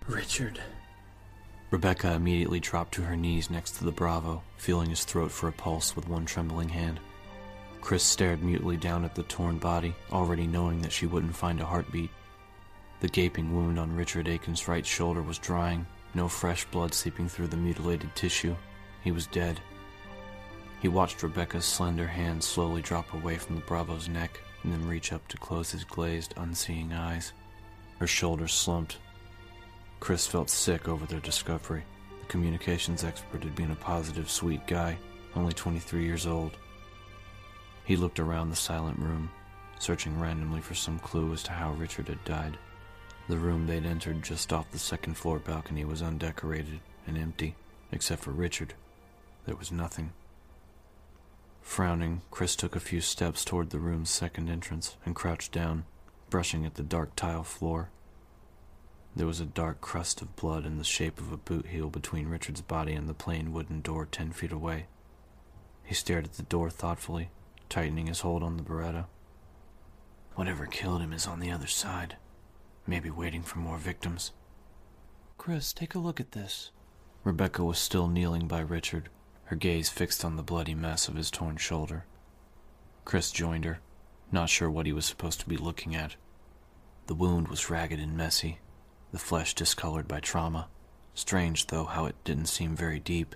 Richard. 0.08 0.60
Rebecca 1.70 2.14
immediately 2.14 2.60
dropped 2.60 2.94
to 2.94 3.04
her 3.04 3.16
knees 3.16 3.50
next 3.50 3.72
to 3.72 3.84
the 3.84 3.92
Bravo, 3.92 4.42
feeling 4.58 4.90
his 4.90 5.04
throat 5.04 5.32
for 5.32 5.50
a 5.50 5.52
pulse 5.52 5.96
with 5.96 6.08
one 6.08 6.26
trembling 6.26 6.70
hand. 6.70 7.00
Chris 7.88 8.04
stared 8.04 8.44
mutely 8.44 8.76
down 8.76 9.06
at 9.06 9.16
the 9.16 9.24
torn 9.24 9.58
body, 9.58 9.96
already 10.12 10.46
knowing 10.46 10.82
that 10.82 10.92
she 10.92 11.06
wouldn't 11.06 11.34
find 11.34 11.62
a 11.62 11.66
heartbeat. 11.66 12.10
The 13.00 13.08
gaping 13.08 13.56
wound 13.56 13.80
on 13.80 13.96
Richard 13.96 14.28
Aiken's 14.28 14.68
right 14.68 14.86
shoulder 14.86 15.22
was 15.22 15.38
drying, 15.38 15.88
no 16.14 16.28
fresh 16.28 16.66
blood 16.66 16.94
seeping 16.94 17.30
through 17.30 17.48
the 17.48 17.56
mutilated 17.56 18.14
tissue. 18.14 18.58
He 19.06 19.14
was 19.14 19.28
dead. 19.28 19.62
He 20.82 20.90
watched 20.90 21.24
Rebecca's 21.24 21.64
slender 21.64 22.08
hand 22.08 22.44
slowly 22.44 22.82
drop 22.82 23.14
away 23.14 23.38
from 23.38 23.56
the 23.56 23.62
Bravo's 23.62 24.10
neck 24.10 24.38
and 24.64 24.74
then 24.74 24.86
reach 24.86 25.14
up 25.14 25.26
to 25.30 25.38
close 25.38 25.72
his 25.72 25.86
glazed, 25.86 26.34
unseeing 26.36 26.92
eyes. 26.92 27.32
Her 28.00 28.08
shoulders 28.08 28.52
slumped. 28.52 28.98
Chris 30.02 30.28
felt 30.28 30.50
sick 30.50 30.90
over 30.90 31.06
their 31.06 31.22
discovery. 31.22 31.86
The 32.20 32.26
communications 32.26 33.06
expert 33.06 33.46
had 33.46 33.56
been 33.56 33.72
a 33.72 33.76
positive, 33.76 34.30
sweet 34.30 34.68
guy, 34.68 34.98
only 35.38 35.54
23 35.54 36.04
years 36.04 36.28
old. 36.28 36.58
He 37.88 37.96
looked 37.96 38.20
around 38.20 38.50
the 38.50 38.58
silent 38.58 39.00
room, 39.00 39.32
searching 39.80 40.20
randomly 40.20 40.60
for 40.60 40.76
some 40.76 41.00
clue 41.00 41.32
as 41.32 41.42
to 41.44 41.54
how 41.54 41.72
Richard 41.72 42.10
had 42.10 42.22
died. 42.26 42.58
The 43.30 43.38
room 43.38 43.66
they'd 43.66 43.86
entered 43.86 44.24
just 44.24 44.52
off 44.52 44.70
the 44.72 44.78
second 44.78 45.14
floor 45.14 45.40
balcony 45.40 45.86
was 45.86 46.02
undecorated 46.02 46.82
and 47.08 47.18
empty, 47.18 47.56
except 47.94 48.24
for 48.24 48.32
Richard. 48.32 48.74
There 49.46 49.56
was 49.56 49.72
nothing. 49.72 50.12
Frowning, 51.62 52.24
Chris 52.30 52.58
took 52.58 52.76
a 52.76 52.82
few 52.82 53.00
steps 53.00 53.46
toward 53.46 53.70
the 53.70 53.80
room's 53.80 54.10
second 54.10 54.50
entrance 54.50 54.98
and 55.06 55.16
crouched 55.16 55.54
down, 55.54 55.86
brushing 56.30 56.66
at 56.66 56.76
the 56.76 56.84
dark 56.84 57.16
tile 57.16 57.44
floor. 57.44 57.90
There 59.16 59.28
was 59.28 59.40
a 59.40 59.46
dark 59.46 59.80
crust 59.80 60.22
of 60.22 60.36
blood 60.36 60.66
in 60.66 60.78
the 60.78 60.84
shape 60.84 61.20
of 61.20 61.32
a 61.32 61.38
boot 61.38 61.68
heel 61.68 61.90
between 61.90 62.28
Richard's 62.28 62.60
body 62.60 62.92
and 62.92 63.08
the 63.08 63.14
plain 63.14 63.54
wooden 63.54 63.80
door 63.80 64.06
ten 64.06 64.34
feet 64.34 64.52
away. 64.52 64.88
He 65.86 65.96
stared 65.96 66.26
at 66.26 66.34
the 66.34 66.44
door 66.44 66.70
thoughtfully, 66.70 67.30
tightening 67.70 68.08
his 68.08 68.22
hold 68.22 68.44
on 68.44 68.58
the 68.58 68.64
Beretta. 68.64 69.06
Whatever 70.36 70.66
killed 70.66 71.02
him 71.02 71.14
is 71.14 71.28
on 71.28 71.40
the 71.40 71.52
other 71.52 71.68
side 71.68 72.18
maybe 72.88 73.10
waiting 73.10 73.44
for 73.44 73.60
more 73.60 73.78
victims. 73.78 74.32
Chris, 75.38 75.74
take 75.74 75.94
a 75.94 76.00
look 76.00 76.20
at 76.20 76.32
this. 76.32 76.72
Rebecca 77.24 77.64
was 77.64 77.78
still 77.78 78.08
kneeling 78.08 78.48
by 78.48 78.62
Richard, 78.62 79.10
her 79.46 79.56
gaze 79.56 79.90
fixed 79.90 80.24
on 80.24 80.38
the 80.38 80.44
bloody 80.44 80.74
mess 80.74 81.08
of 81.08 81.16
his 81.16 81.30
torn 81.30 81.58
shoulder. 81.58 82.06
Chris 83.06 83.32
joined 83.32 83.66
her, 83.66 83.80
not 84.32 84.50
sure 84.50 84.70
what 84.70 84.86
he 84.86 84.94
was 84.94 85.06
supposed 85.06 85.40
to 85.42 85.50
be 85.50 85.58
looking 85.58 85.96
at. 85.96 86.16
The 87.08 87.16
wound 87.16 87.50
was 87.50 87.70
ragged 87.70 88.00
and 88.00 88.18
messy, 88.18 88.60
the 89.12 89.20
flesh 89.20 89.54
discolored 89.54 90.08
by 90.08 90.20
trauma. 90.20 90.68
Strange, 91.14 91.68
though, 91.68 91.86
how 91.86 92.06
it 92.06 92.16
didn't 92.24 92.48
seem 92.48 92.76
very 92.76 93.00
deep. 93.00 93.36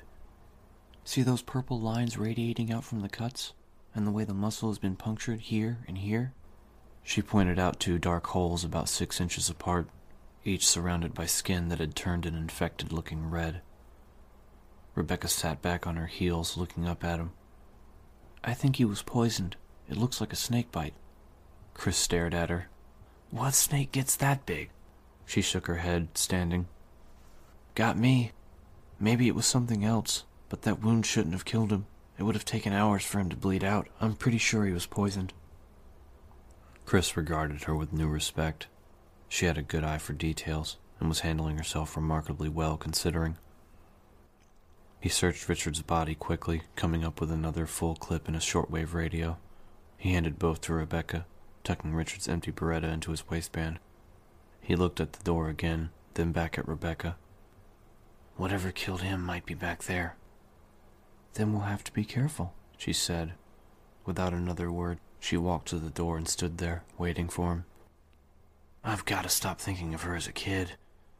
See 1.03 1.23
those 1.23 1.41
purple 1.41 1.79
lines 1.79 2.17
radiating 2.17 2.71
out 2.71 2.83
from 2.83 3.01
the 3.01 3.09
cuts? 3.09 3.53
And 3.93 4.07
the 4.07 4.11
way 4.11 4.23
the 4.23 4.33
muscle 4.33 4.69
has 4.69 4.79
been 4.79 4.95
punctured 4.95 5.41
here 5.41 5.79
and 5.87 5.97
here? 5.97 6.33
She 7.03 7.21
pointed 7.21 7.59
out 7.59 7.79
two 7.79 7.97
dark 7.97 8.27
holes 8.27 8.63
about 8.63 8.89
six 8.89 9.19
inches 9.19 9.49
apart, 9.49 9.87
each 10.45 10.67
surrounded 10.67 11.13
by 11.13 11.25
skin 11.25 11.69
that 11.69 11.79
had 11.79 11.95
turned 11.95 12.25
an 12.25 12.35
infected 12.35 12.91
looking 12.91 13.29
red. 13.29 13.61
Rebecca 14.95 15.27
sat 15.27 15.61
back 15.61 15.87
on 15.87 15.95
her 15.95 16.07
heels, 16.07 16.57
looking 16.57 16.87
up 16.87 17.03
at 17.03 17.19
him. 17.19 17.31
I 18.43 18.53
think 18.53 18.75
he 18.75 18.85
was 18.85 19.01
poisoned. 19.01 19.55
It 19.89 19.97
looks 19.97 20.19
like 20.19 20.33
a 20.33 20.37
snake 20.37 20.71
bite. 20.71 20.93
Chris 21.73 21.97
stared 21.97 22.33
at 22.33 22.49
her. 22.49 22.67
What 23.29 23.53
snake 23.53 23.91
gets 23.91 24.15
that 24.17 24.45
big? 24.45 24.69
She 25.25 25.41
shook 25.41 25.67
her 25.67 25.77
head, 25.77 26.09
standing. 26.17 26.67
Got 27.75 27.97
me. 27.97 28.31
Maybe 28.99 29.27
it 29.27 29.35
was 29.35 29.45
something 29.45 29.85
else, 29.85 30.25
but 30.49 30.63
that 30.63 30.81
wound 30.81 31.05
shouldn't 31.05 31.33
have 31.33 31.45
killed 31.45 31.71
him. 31.71 31.85
It 32.21 32.25
would 32.25 32.35
have 32.35 32.45
taken 32.45 32.71
hours 32.71 33.03
for 33.03 33.19
him 33.19 33.29
to 33.29 33.35
bleed 33.35 33.63
out. 33.63 33.87
I'm 33.99 34.13
pretty 34.13 34.37
sure 34.37 34.63
he 34.63 34.73
was 34.73 34.85
poisoned. 34.85 35.33
Chris 36.85 37.17
regarded 37.17 37.63
her 37.63 37.75
with 37.75 37.91
new 37.91 38.07
respect. 38.07 38.67
She 39.27 39.47
had 39.47 39.57
a 39.57 39.63
good 39.63 39.83
eye 39.83 39.97
for 39.97 40.13
details 40.13 40.77
and 40.99 41.09
was 41.09 41.21
handling 41.21 41.57
herself 41.57 41.95
remarkably 41.95 42.47
well 42.47 42.77
considering. 42.77 43.37
He 44.99 45.09
searched 45.09 45.49
Richard's 45.49 45.81
body 45.81 46.13
quickly, 46.13 46.61
coming 46.75 47.03
up 47.03 47.19
with 47.19 47.31
another 47.31 47.65
full 47.65 47.95
clip 47.95 48.29
in 48.29 48.35
a 48.35 48.39
shortwave 48.39 48.93
radio. 48.93 49.39
He 49.97 50.13
handed 50.13 50.37
both 50.37 50.61
to 50.61 50.75
Rebecca, 50.75 51.25
tucking 51.63 51.95
Richard's 51.95 52.29
empty 52.29 52.51
Beretta 52.51 52.93
into 52.93 53.09
his 53.09 53.27
waistband. 53.31 53.79
He 54.61 54.75
looked 54.75 54.99
at 54.99 55.13
the 55.13 55.23
door 55.23 55.49
again, 55.49 55.89
then 56.13 56.33
back 56.33 56.59
at 56.59 56.67
Rebecca. 56.67 57.15
Whatever 58.35 58.71
killed 58.71 59.01
him 59.01 59.25
might 59.25 59.47
be 59.47 59.55
back 59.55 59.85
there. 59.85 60.17
Then 61.33 61.53
we'll 61.53 61.63
have 61.63 61.83
to 61.85 61.93
be 61.93 62.03
careful, 62.03 62.53
she 62.77 62.93
said. 62.93 63.33
Without 64.05 64.33
another 64.33 64.71
word, 64.71 64.99
she 65.19 65.37
walked 65.37 65.67
to 65.69 65.77
the 65.77 65.89
door 65.89 66.17
and 66.17 66.27
stood 66.27 66.57
there, 66.57 66.83
waiting 66.97 67.29
for 67.29 67.51
him. 67.51 67.65
I've 68.83 69.05
got 69.05 69.23
to 69.23 69.29
stop 69.29 69.59
thinking 69.59 69.93
of 69.93 70.01
her 70.01 70.15
as 70.15 70.27
a 70.27 70.31
kid. 70.31 70.73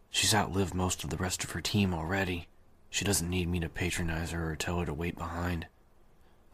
She's 0.10 0.34
outlived 0.34 0.74
most 0.74 1.04
of 1.04 1.10
the 1.10 1.18
rest 1.18 1.44
of 1.44 1.52
her 1.52 1.62
team 1.62 1.94
already. 1.94 2.48
She 2.90 3.06
doesn't 3.06 3.30
need 3.30 3.48
me 3.48 3.60
to 3.60 3.70
patronize 3.70 4.32
her 4.32 4.52
or 4.52 4.56
tell 4.56 4.80
her 4.80 4.86
to 4.86 4.94
wait 4.94 5.18
behind. 5.18 5.68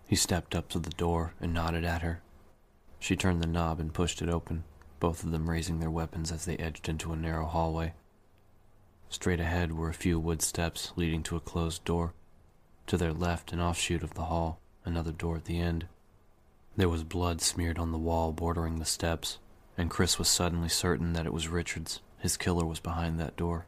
He 0.06 0.16
stepped 0.16 0.54
up 0.54 0.70
to 0.70 0.80
the 0.80 0.92
door 0.92 1.34
and 1.40 1.54
nodded 1.54 1.84
at 1.84 2.02
her. 2.02 2.22
She 3.00 3.16
turned 3.16 3.42
the 3.42 3.48
knob 3.48 3.80
and 3.80 3.94
pushed 3.94 4.22
it 4.22 4.30
open, 4.30 4.64
both 5.00 5.24
of 5.24 5.32
them 5.32 5.50
raising 5.50 5.80
their 5.80 5.90
weapons 5.90 6.32
as 6.32 6.46
they 6.46 6.58
edged 6.58 6.90
into 6.90 7.14
a 7.14 7.16
narrow 7.16 7.46
hallway. 7.46 7.94
Straight 9.10 9.40
ahead 9.40 9.72
were 9.72 9.90
a 9.90 9.94
few 9.94 10.20
wood 10.20 10.42
steps 10.42 10.92
leading 10.96 11.24
to 11.24 11.36
a 11.36 11.42
closed 11.42 11.84
door. 11.86 12.14
To 12.88 12.98
their 12.98 13.14
left, 13.14 13.52
an 13.52 13.60
offshoot 13.60 14.02
of 14.02 14.14
the 14.14 14.26
hall, 14.26 14.60
another 14.86 15.12
door 15.12 15.36
at 15.36 15.46
the 15.46 15.60
end. 15.60 15.88
There 16.78 16.88
was 16.88 17.04
blood 17.04 17.42
smeared 17.42 17.78
on 17.78 17.92
the 17.92 17.98
wall 17.98 18.32
bordering 18.32 18.80
the 18.80 18.86
steps, 18.86 19.40
and 19.78 19.90
Chris 19.90 20.18
was 20.18 20.30
suddenly 20.30 20.70
certain 20.70 21.14
that 21.14 21.26
it 21.26 21.34
was 21.34 21.50
Richard's. 21.50 22.00
His 22.20 22.38
killer 22.38 22.66
was 22.66 22.80
behind 22.80 23.20
that 23.20 23.36
door. 23.36 23.66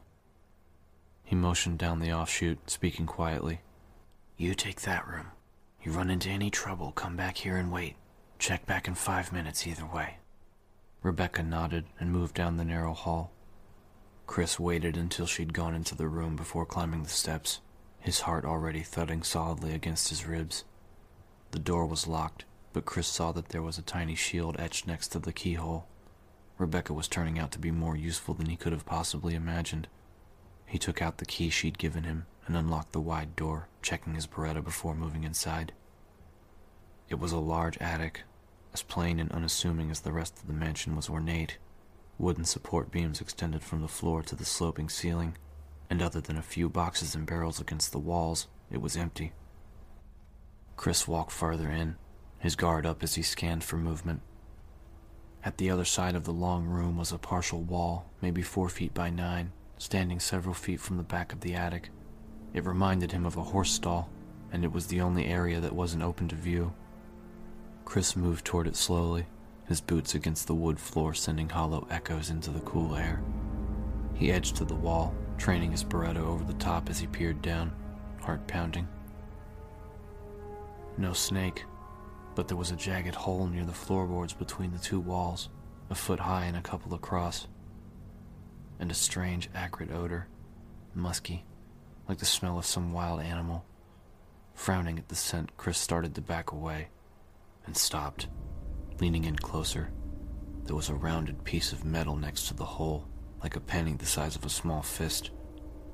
He 1.22 1.36
motioned 1.36 1.78
down 1.78 2.00
the 2.00 2.12
offshoot, 2.12 2.70
speaking 2.70 3.06
quietly. 3.06 3.60
You 4.36 4.54
take 4.54 4.80
that 4.82 5.06
room. 5.06 5.26
You 5.82 5.92
run 5.92 6.10
into 6.10 6.30
any 6.30 6.50
trouble, 6.50 6.92
come 6.92 7.16
back 7.16 7.36
here 7.36 7.56
and 7.56 7.70
wait. 7.70 7.96
Check 8.38 8.64
back 8.64 8.88
in 8.88 8.94
five 8.94 9.32
minutes 9.32 9.66
either 9.66 9.84
way. 9.84 10.16
Rebecca 11.02 11.42
nodded 11.42 11.84
and 11.98 12.10
moved 12.10 12.34
down 12.34 12.56
the 12.56 12.64
narrow 12.64 12.94
hall. 12.94 13.32
Chris 14.26 14.58
waited 14.58 14.96
until 14.96 15.26
she'd 15.26 15.52
gone 15.52 15.74
into 15.74 15.94
the 15.94 16.08
room 16.08 16.36
before 16.36 16.64
climbing 16.64 17.02
the 17.02 17.08
steps, 17.08 17.60
his 18.00 18.20
heart 18.20 18.44
already 18.44 18.82
thudding 18.82 19.22
solidly 19.22 19.72
against 19.72 20.08
his 20.08 20.26
ribs. 20.26 20.64
The 21.52 21.58
door 21.58 21.86
was 21.86 22.06
locked, 22.06 22.44
but 22.72 22.84
Chris 22.84 23.06
saw 23.06 23.32
that 23.32 23.50
there 23.50 23.62
was 23.62 23.78
a 23.78 23.82
tiny 23.82 24.14
shield 24.14 24.56
etched 24.58 24.86
next 24.86 25.08
to 25.08 25.18
the 25.18 25.32
keyhole. 25.32 25.86
Rebecca 26.58 26.92
was 26.92 27.08
turning 27.08 27.38
out 27.38 27.50
to 27.52 27.58
be 27.58 27.70
more 27.70 27.96
useful 27.96 28.34
than 28.34 28.46
he 28.46 28.56
could 28.56 28.72
have 28.72 28.86
possibly 28.86 29.34
imagined. 29.34 29.88
He 30.66 30.78
took 30.78 31.02
out 31.02 31.18
the 31.18 31.26
key 31.26 31.50
she'd 31.50 31.78
given 31.78 32.04
him 32.04 32.26
and 32.46 32.56
unlocked 32.56 32.92
the 32.92 33.00
wide 33.00 33.36
door, 33.36 33.68
checking 33.82 34.14
his 34.14 34.26
Beretta 34.26 34.62
before 34.62 34.94
moving 34.94 35.24
inside. 35.24 35.72
It 37.08 37.18
was 37.18 37.32
a 37.32 37.38
large 37.38 37.76
attic, 37.78 38.22
as 38.72 38.82
plain 38.82 39.18
and 39.18 39.32
unassuming 39.32 39.90
as 39.90 40.00
the 40.00 40.12
rest 40.12 40.38
of 40.38 40.46
the 40.46 40.52
mansion 40.52 40.94
was 40.94 41.08
ornate. 41.08 41.58
Wooden 42.18 42.44
support 42.44 42.90
beams 42.90 43.20
extended 43.20 43.62
from 43.62 43.80
the 43.80 43.88
floor 43.88 44.22
to 44.22 44.36
the 44.36 44.44
sloping 44.44 44.88
ceiling, 44.88 45.36
and 45.90 46.00
other 46.00 46.20
than 46.20 46.36
a 46.36 46.42
few 46.42 46.68
boxes 46.68 47.16
and 47.16 47.26
barrels 47.26 47.60
against 47.60 47.90
the 47.90 47.98
walls, 47.98 48.46
it 48.70 48.80
was 48.80 48.96
empty. 48.96 49.32
Chris 50.76 51.08
walked 51.08 51.32
farther 51.32 51.68
in, 51.68 51.96
his 52.38 52.54
guard 52.56 52.86
up 52.86 53.02
as 53.02 53.16
he 53.16 53.22
scanned 53.22 53.64
for 53.64 53.76
movement. 53.76 54.22
At 55.44 55.58
the 55.58 55.68
other 55.68 55.84
side 55.84 56.14
of 56.14 56.24
the 56.24 56.32
long 56.32 56.66
room 56.66 56.96
was 56.96 57.12
a 57.12 57.18
partial 57.18 57.60
wall, 57.60 58.08
maybe 58.22 58.40
four 58.40 58.68
feet 58.68 58.94
by 58.94 59.10
nine, 59.10 59.52
standing 59.78 60.20
several 60.20 60.54
feet 60.54 60.80
from 60.80 60.96
the 60.96 61.02
back 61.02 61.32
of 61.32 61.40
the 61.40 61.54
attic. 61.54 61.90
It 62.54 62.64
reminded 62.64 63.12
him 63.12 63.26
of 63.26 63.36
a 63.36 63.42
horse 63.42 63.72
stall, 63.72 64.08
and 64.52 64.64
it 64.64 64.72
was 64.72 64.86
the 64.86 65.00
only 65.00 65.26
area 65.26 65.60
that 65.60 65.74
wasn't 65.74 66.02
open 66.02 66.28
to 66.28 66.36
view. 66.36 66.72
Chris 67.84 68.14
moved 68.14 68.44
toward 68.44 68.66
it 68.66 68.76
slowly, 68.76 69.26
his 69.66 69.80
boots 69.80 70.14
against 70.14 70.46
the 70.46 70.54
wood 70.54 70.78
floor 70.78 71.14
sending 71.14 71.48
hollow 71.48 71.86
echoes 71.90 72.30
into 72.30 72.50
the 72.50 72.60
cool 72.60 72.94
air. 72.94 73.22
He 74.14 74.30
edged 74.30 74.56
to 74.56 74.64
the 74.64 74.74
wall, 74.74 75.14
training 75.40 75.70
his 75.70 75.82
Beretta 75.82 76.18
over 76.18 76.44
the 76.44 76.52
top 76.54 76.90
as 76.90 76.98
he 76.98 77.06
peered 77.06 77.40
down, 77.40 77.72
heart 78.20 78.46
pounding. 78.46 78.86
No 80.98 81.14
snake, 81.14 81.64
but 82.34 82.46
there 82.46 82.58
was 82.58 82.70
a 82.70 82.76
jagged 82.76 83.14
hole 83.14 83.46
near 83.46 83.64
the 83.64 83.72
floorboards 83.72 84.34
between 84.34 84.70
the 84.70 84.78
two 84.78 85.00
walls, 85.00 85.48
a 85.88 85.94
foot 85.94 86.20
high 86.20 86.44
and 86.44 86.58
a 86.58 86.62
couple 86.62 86.92
across 86.92 87.48
and 88.78 88.90
a 88.90 88.94
strange, 88.94 89.48
acrid 89.54 89.90
odor, 89.92 90.26
musky, 90.94 91.44
like 92.08 92.18
the 92.18 92.26
smell 92.26 92.58
of 92.58 92.66
some 92.66 92.92
wild 92.92 93.20
animal. 93.20 93.64
Frowning 94.54 94.98
at 94.98 95.08
the 95.08 95.14
scent, 95.14 95.56
Chris 95.56 95.78
started 95.78 96.14
to 96.14 96.20
back 96.20 96.52
away 96.52 96.88
and 97.64 97.76
stopped, 97.76 98.28
leaning 99.00 99.24
in 99.24 99.36
closer. 99.36 99.90
There 100.64 100.76
was 100.76 100.90
a 100.90 100.94
rounded 100.94 101.44
piece 101.44 101.72
of 101.72 101.84
metal 101.84 102.16
next 102.16 102.48
to 102.48 102.54
the 102.54 102.64
hole, 102.64 103.06
like 103.42 103.56
a 103.56 103.60
penny 103.60 103.94
the 103.94 104.06
size 104.06 104.36
of 104.36 104.44
a 104.44 104.50
small 104.50 104.82
fist. 104.82 105.30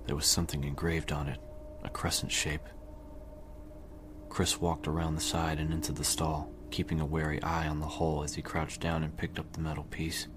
There 0.06 0.16
was 0.16 0.26
something 0.26 0.64
engraved 0.64 1.12
on 1.12 1.28
it, 1.28 1.40
a 1.84 1.88
crescent 1.88 2.32
shape. 2.32 2.68
Chris 4.28 4.60
walked 4.60 4.86
around 4.86 5.14
the 5.14 5.20
side 5.20 5.58
and 5.58 5.72
into 5.72 5.92
the 5.92 6.04
stall, 6.04 6.50
keeping 6.70 7.00
a 7.00 7.06
wary 7.06 7.42
eye 7.42 7.68
on 7.68 7.80
the 7.80 7.86
hole 7.86 8.22
as 8.22 8.34
he 8.34 8.42
crouched 8.42 8.80
down 8.80 9.02
and 9.02 9.16
picked 9.16 9.38
up 9.38 9.52
the 9.52 9.60
metal 9.60 9.84
piece. 9.84 10.28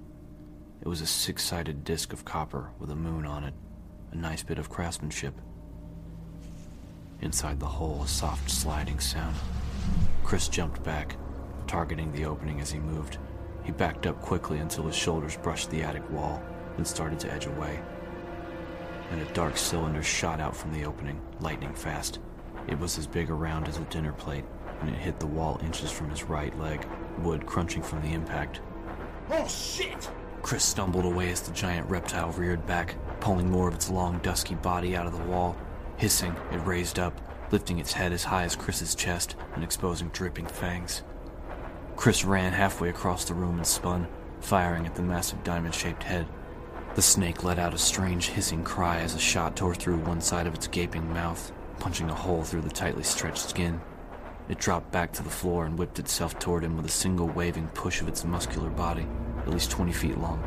It 0.81 0.87
was 0.87 1.01
a 1.01 1.05
six 1.05 1.43
sided 1.43 1.83
disc 1.83 2.13
of 2.13 2.23
copper 2.23 2.71
with 2.79 2.91
a 2.91 2.95
moon 2.95 3.25
on 3.25 3.43
it, 3.43 3.53
a 4.11 4.15
nice 4.15 4.43
bit 4.43 4.59
of 4.59 4.69
craftsmanship. 4.69 5.33
Inside 7.21 7.59
the 7.59 7.65
hole, 7.65 8.03
a 8.03 8.07
soft 8.07 8.49
sliding 8.49 8.99
sound. 8.99 9.35
Chris 10.23 10.47
jumped 10.47 10.81
back, 10.83 11.17
targeting 11.67 12.11
the 12.13 12.25
opening 12.25 12.61
as 12.61 12.71
he 12.71 12.79
moved. 12.79 13.17
He 13.63 13.71
backed 13.73 14.07
up 14.07 14.21
quickly 14.21 14.59
until 14.59 14.85
his 14.85 14.95
shoulders 14.95 15.35
brushed 15.35 15.69
the 15.69 15.83
attic 15.83 16.09
wall, 16.09 16.41
then 16.79 16.85
started 16.85 17.19
to 17.19 17.33
edge 17.33 17.45
away. 17.45 17.77
And 19.11 19.21
a 19.21 19.33
dark 19.33 19.57
cylinder 19.57 20.01
shot 20.01 20.39
out 20.39 20.55
from 20.55 20.71
the 20.71 20.85
opening, 20.85 21.19
lightning 21.41 21.73
fast. 21.73 22.19
It 22.69 22.79
was 22.79 22.97
as 22.97 23.05
big 23.05 23.29
around 23.29 23.67
as 23.67 23.77
a 23.77 23.83
dinner 23.85 24.13
plate, 24.13 24.45
and 24.79 24.89
it 24.89 24.95
hit 24.95 25.19
the 25.19 25.27
wall 25.27 25.59
inches 25.61 25.91
from 25.91 26.09
his 26.09 26.23
right 26.23 26.57
leg, 26.57 26.87
wood 27.17 27.45
crunching 27.45 27.81
from 27.81 28.01
the 28.01 28.13
impact. 28.13 28.61
Oh 29.29 29.45
shit! 29.45 30.09
Chris 30.41 30.63
stumbled 30.63 31.03
away 31.03 31.31
as 31.31 31.41
the 31.41 31.51
giant 31.51 31.89
reptile 31.89 32.31
reared 32.31 32.65
back, 32.65 32.95
pulling 33.19 33.51
more 33.51 33.67
of 33.67 33.73
its 33.73 33.89
long, 33.89 34.19
dusky 34.19 34.55
body 34.55 34.95
out 34.95 35.05
of 35.05 35.11
the 35.11 35.25
wall. 35.25 35.57
Hissing, 35.97 36.33
it 36.53 36.65
raised 36.65 36.97
up, 36.97 37.19
lifting 37.51 37.79
its 37.79 37.91
head 37.91 38.13
as 38.13 38.23
high 38.23 38.43
as 38.43 38.55
Chris's 38.55 38.95
chest 38.95 39.35
and 39.53 39.65
exposing 39.65 40.07
dripping 40.09 40.45
fangs. 40.45 41.03
Chris 41.97 42.23
ran 42.23 42.53
halfway 42.53 42.87
across 42.87 43.25
the 43.25 43.33
room 43.33 43.57
and 43.57 43.67
spun, 43.67 44.07
firing 44.39 44.85
at 44.85 44.95
the 44.95 45.01
massive 45.01 45.43
diamond 45.43 45.75
shaped 45.75 46.03
head. 46.03 46.25
The 46.95 47.01
snake 47.01 47.43
let 47.43 47.59
out 47.59 47.73
a 47.73 47.77
strange 47.77 48.29
hissing 48.29 48.63
cry 48.63 48.99
as 48.99 49.15
a 49.15 49.19
shot 49.19 49.55
tore 49.55 49.75
through 49.75 49.99
one 49.99 50.21
side 50.21 50.47
of 50.47 50.55
its 50.55 50.67
gaping 50.67 51.13
mouth, 51.13 51.51
punching 51.79 52.09
a 52.09 52.15
hole 52.15 52.43
through 52.43 52.61
the 52.61 52.69
tightly 52.69 53.03
stretched 53.03 53.49
skin. 53.49 53.79
It 54.49 54.57
dropped 54.57 54.91
back 54.91 55.13
to 55.13 55.23
the 55.23 55.29
floor 55.29 55.65
and 55.65 55.77
whipped 55.77 55.99
itself 55.99 56.39
toward 56.39 56.63
him 56.63 56.75
with 56.75 56.85
a 56.85 56.89
single 56.89 57.27
waving 57.27 57.67
push 57.69 58.01
of 58.01 58.07
its 58.07 58.25
muscular 58.25 58.69
body 58.69 59.07
at 59.49 59.53
least 59.53 59.71
20 59.71 59.91
feet 59.91 60.17
long. 60.17 60.43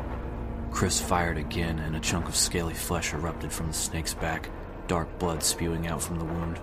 Chris 0.71 0.99
fired 0.99 1.37
again, 1.37 1.79
and 1.79 1.95
a 1.95 1.99
chunk 1.99 2.27
of 2.27 2.35
scaly 2.35 2.73
flesh 2.73 3.13
erupted 3.13 3.51
from 3.51 3.67
the 3.67 3.73
snake's 3.73 4.13
back, 4.13 4.49
dark 4.87 5.19
blood 5.19 5.43
spewing 5.43 5.87
out 5.87 6.01
from 6.01 6.17
the 6.17 6.25
wound. 6.25 6.59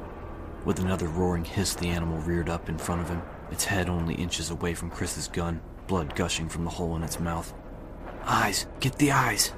With 0.65 0.81
another 0.81 1.07
roaring 1.07 1.45
hiss, 1.45 1.75
the 1.75 1.89
animal 1.89 2.19
reared 2.19 2.49
up 2.49 2.69
in 2.69 2.79
front 2.79 3.03
of 3.03 3.09
him, 3.09 3.23
its 3.51 3.65
head 3.65 3.89
only 3.89 4.15
inches 4.15 4.51
away 4.51 4.75
from 4.75 4.91
Chris's 4.91 5.29
gun, 5.29 5.61
blood 5.87 6.15
gushing 6.15 6.49
from 6.49 6.65
the 6.65 6.71
hole 6.71 6.97
in 6.97 7.03
its 7.03 7.21
mouth. 7.21 7.55
Eyes! 8.25 8.67
Get 8.81 8.97
the 8.97 9.13
eyes! 9.13 9.53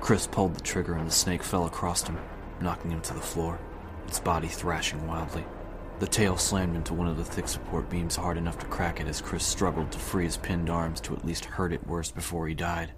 Chris 0.00 0.26
pulled 0.26 0.54
the 0.54 0.60
trigger 0.60 0.94
and 0.94 1.06
the 1.06 1.12
snake 1.12 1.42
fell 1.42 1.66
across 1.66 2.06
him, 2.06 2.18
knocking 2.60 2.90
him 2.90 3.00
to 3.02 3.14
the 3.14 3.20
floor, 3.20 3.58
its 4.06 4.20
body 4.20 4.48
thrashing 4.48 5.06
wildly. 5.06 5.44
The 5.98 6.06
tail 6.06 6.36
slammed 6.36 6.76
into 6.76 6.92
one 6.92 7.08
of 7.08 7.16
the 7.16 7.24
thick 7.24 7.48
support 7.48 7.88
beams 7.88 8.16
hard 8.16 8.36
enough 8.36 8.58
to 8.58 8.66
crack 8.66 9.00
it 9.00 9.06
as 9.06 9.22
Chris 9.22 9.46
struggled 9.46 9.90
to 9.92 9.98
free 9.98 10.24
his 10.24 10.36
pinned 10.36 10.68
arms 10.68 11.00
to 11.02 11.14
at 11.14 11.24
least 11.24 11.46
hurt 11.46 11.72
it 11.72 11.86
worse 11.86 12.10
before 12.10 12.46
he 12.46 12.54
died. 12.54 12.92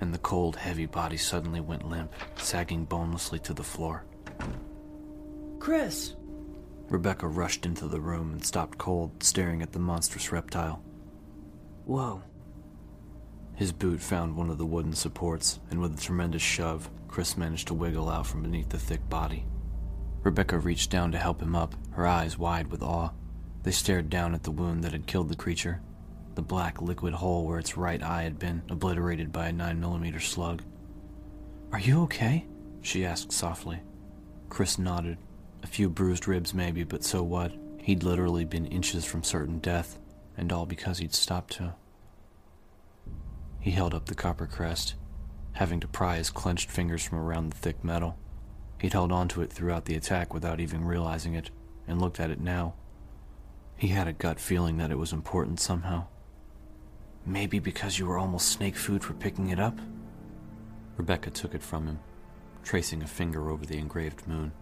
And 0.00 0.14
the 0.14 0.18
cold, 0.18 0.56
heavy 0.56 0.86
body 0.86 1.18
suddenly 1.18 1.60
went 1.60 1.86
limp, 1.86 2.14
sagging 2.36 2.86
bonelessly 2.86 3.38
to 3.40 3.52
the 3.52 3.62
floor. 3.62 4.06
Chris! 5.58 6.16
Rebecca 6.88 7.28
rushed 7.28 7.66
into 7.66 7.86
the 7.86 8.00
room 8.00 8.32
and 8.32 8.44
stopped 8.44 8.78
cold, 8.78 9.22
staring 9.22 9.60
at 9.60 9.72
the 9.72 9.78
monstrous 9.78 10.32
reptile. 10.32 10.82
Whoa. 11.84 12.22
His 13.60 13.72
boot 13.72 14.00
found 14.00 14.34
one 14.34 14.48
of 14.48 14.56
the 14.56 14.64
wooden 14.64 14.94
supports, 14.94 15.60
and 15.70 15.82
with 15.82 15.94
a 15.94 16.00
tremendous 16.00 16.40
shove, 16.40 16.88
Chris 17.08 17.36
managed 17.36 17.68
to 17.68 17.74
wiggle 17.74 18.08
out 18.08 18.26
from 18.26 18.40
beneath 18.40 18.70
the 18.70 18.78
thick 18.78 19.06
body. 19.10 19.44
Rebecca 20.22 20.58
reached 20.58 20.90
down 20.90 21.12
to 21.12 21.18
help 21.18 21.42
him 21.42 21.54
up, 21.54 21.74
her 21.90 22.06
eyes 22.06 22.38
wide 22.38 22.68
with 22.68 22.82
awe. 22.82 23.10
They 23.62 23.70
stared 23.70 24.08
down 24.08 24.34
at 24.34 24.44
the 24.44 24.50
wound 24.50 24.82
that 24.82 24.92
had 24.92 25.06
killed 25.06 25.28
the 25.28 25.36
creature, 25.36 25.82
the 26.36 26.40
black 26.40 26.80
liquid 26.80 27.12
hole 27.12 27.46
where 27.46 27.58
its 27.58 27.76
right 27.76 28.02
eye 28.02 28.22
had 28.22 28.38
been 28.38 28.62
obliterated 28.70 29.30
by 29.30 29.48
a 29.48 29.52
9mm 29.52 30.22
slug. 30.22 30.62
Are 31.70 31.80
you 31.80 32.00
okay? 32.04 32.46
she 32.80 33.04
asked 33.04 33.30
softly. 33.30 33.80
Chris 34.48 34.78
nodded. 34.78 35.18
A 35.62 35.66
few 35.66 35.90
bruised 35.90 36.26
ribs, 36.26 36.54
maybe, 36.54 36.82
but 36.82 37.04
so 37.04 37.22
what? 37.22 37.52
He'd 37.76 38.04
literally 38.04 38.46
been 38.46 38.64
inches 38.64 39.04
from 39.04 39.22
certain 39.22 39.58
death, 39.58 39.98
and 40.38 40.50
all 40.50 40.64
because 40.64 40.96
he'd 40.96 41.12
stopped 41.12 41.52
to. 41.58 41.74
He 43.60 43.72
held 43.72 43.94
up 43.94 44.06
the 44.06 44.14
copper 44.14 44.46
crest, 44.46 44.94
having 45.52 45.80
to 45.80 45.88
pry 45.88 46.16
his 46.16 46.30
clenched 46.30 46.70
fingers 46.70 47.04
from 47.04 47.18
around 47.18 47.50
the 47.50 47.56
thick 47.56 47.84
metal. 47.84 48.18
He'd 48.80 48.94
held 48.94 49.12
onto 49.12 49.42
it 49.42 49.52
throughout 49.52 49.84
the 49.84 49.94
attack 49.94 50.32
without 50.32 50.60
even 50.60 50.84
realizing 50.84 51.34
it, 51.34 51.50
and 51.86 52.00
looked 52.00 52.18
at 52.18 52.30
it 52.30 52.40
now. 52.40 52.74
He 53.76 53.88
had 53.88 54.08
a 54.08 54.14
gut 54.14 54.40
feeling 54.40 54.78
that 54.78 54.90
it 54.90 54.98
was 54.98 55.12
important 55.12 55.60
somehow. 55.60 56.06
Maybe 57.26 57.58
because 57.58 57.98
you 57.98 58.06
were 58.06 58.18
almost 58.18 58.48
snake 58.48 58.76
food 58.76 59.04
for 59.04 59.12
picking 59.12 59.50
it 59.50 59.60
up? 59.60 59.78
Rebecca 60.96 61.30
took 61.30 61.54
it 61.54 61.62
from 61.62 61.86
him, 61.86 61.98
tracing 62.62 63.02
a 63.02 63.06
finger 63.06 63.50
over 63.50 63.66
the 63.66 63.78
engraved 63.78 64.26
moon. 64.26 64.52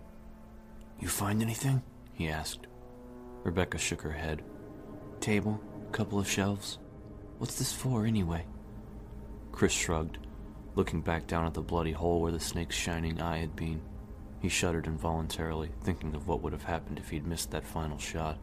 You 0.98 1.08
find 1.08 1.40
anything? 1.40 1.82
he 2.12 2.28
asked. 2.28 2.66
Rebecca 3.44 3.78
shook 3.78 4.02
her 4.02 4.12
head. 4.12 4.42
Table, 5.20 5.60
couple 5.92 6.18
of 6.18 6.28
shelves. 6.28 6.78
What's 7.38 7.58
this 7.58 7.72
for, 7.72 8.04
anyway? 8.04 8.44
Chris 9.58 9.72
shrugged, 9.72 10.18
looking 10.76 11.00
back 11.00 11.26
down 11.26 11.44
at 11.44 11.52
the 11.52 11.60
bloody 11.60 11.90
hole 11.90 12.20
where 12.20 12.30
the 12.30 12.38
snake's 12.38 12.76
shining 12.76 13.20
eye 13.20 13.38
had 13.38 13.56
been. 13.56 13.80
He 14.38 14.48
shuddered 14.48 14.86
involuntarily, 14.86 15.72
thinking 15.82 16.14
of 16.14 16.28
what 16.28 16.42
would 16.42 16.52
have 16.52 16.62
happened 16.62 17.00
if 17.00 17.10
he'd 17.10 17.26
missed 17.26 17.50
that 17.50 17.66
final 17.66 17.98
shot. 17.98 18.38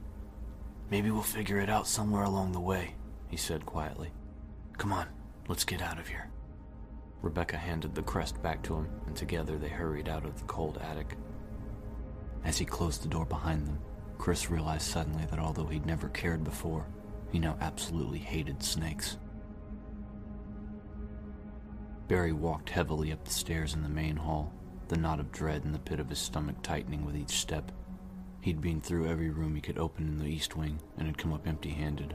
Maybe 0.91 1.11
we'll 1.11 1.21
figure 1.21 1.61
it 1.61 1.69
out 1.69 1.87
somewhere 1.87 2.23
along 2.23 2.51
the 2.51 2.59
way, 2.59 2.95
he 3.29 3.37
said 3.37 3.65
quietly. 3.65 4.11
Come 4.77 4.91
on, 4.91 5.07
let's 5.47 5.63
get 5.63 5.81
out 5.81 5.99
of 5.99 6.09
here. 6.09 6.29
Rebecca 7.21 7.55
handed 7.55 7.95
the 7.95 8.01
crest 8.01 8.43
back 8.43 8.61
to 8.63 8.75
him, 8.75 8.89
and 9.07 9.15
together 9.15 9.57
they 9.57 9.69
hurried 9.69 10.09
out 10.09 10.25
of 10.25 10.37
the 10.37 10.47
cold 10.47 10.79
attic. 10.79 11.15
As 12.43 12.57
he 12.57 12.65
closed 12.65 13.03
the 13.03 13.07
door 13.07 13.25
behind 13.25 13.65
them, 13.65 13.79
Chris 14.17 14.51
realized 14.51 14.87
suddenly 14.87 15.23
that 15.27 15.39
although 15.39 15.67
he'd 15.67 15.85
never 15.85 16.09
cared 16.09 16.43
before, 16.43 16.85
he 17.31 17.39
now 17.39 17.55
absolutely 17.61 18.19
hated 18.19 18.61
snakes. 18.61 19.17
Barry 22.07 22.33
walked 22.33 22.69
heavily 22.69 23.11
up 23.11 23.23
the 23.23 23.31
stairs 23.31 23.73
in 23.73 23.81
the 23.81 23.89
main 23.89 24.15
hall, 24.15 24.53
the 24.89 24.97
knot 24.97 25.19
of 25.19 25.31
dread 25.31 25.65
in 25.65 25.71
the 25.71 25.79
pit 25.79 25.99
of 25.99 26.09
his 26.09 26.19
stomach 26.19 26.55
tightening 26.61 27.03
with 27.03 27.17
each 27.17 27.31
step. 27.31 27.71
He'd 28.41 28.61
been 28.61 28.79
through 28.79 29.07
every 29.07 29.31
room 29.31 29.55
he 29.55 29.61
could 29.61 29.79
open 29.79 30.07
in 30.07 30.19
the 30.19 30.27
East 30.27 30.55
Wing 30.55 30.79
and 30.97 31.07
had 31.07 31.17
come 31.17 31.33
up 31.33 31.47
empty 31.47 31.71
handed. 31.71 32.13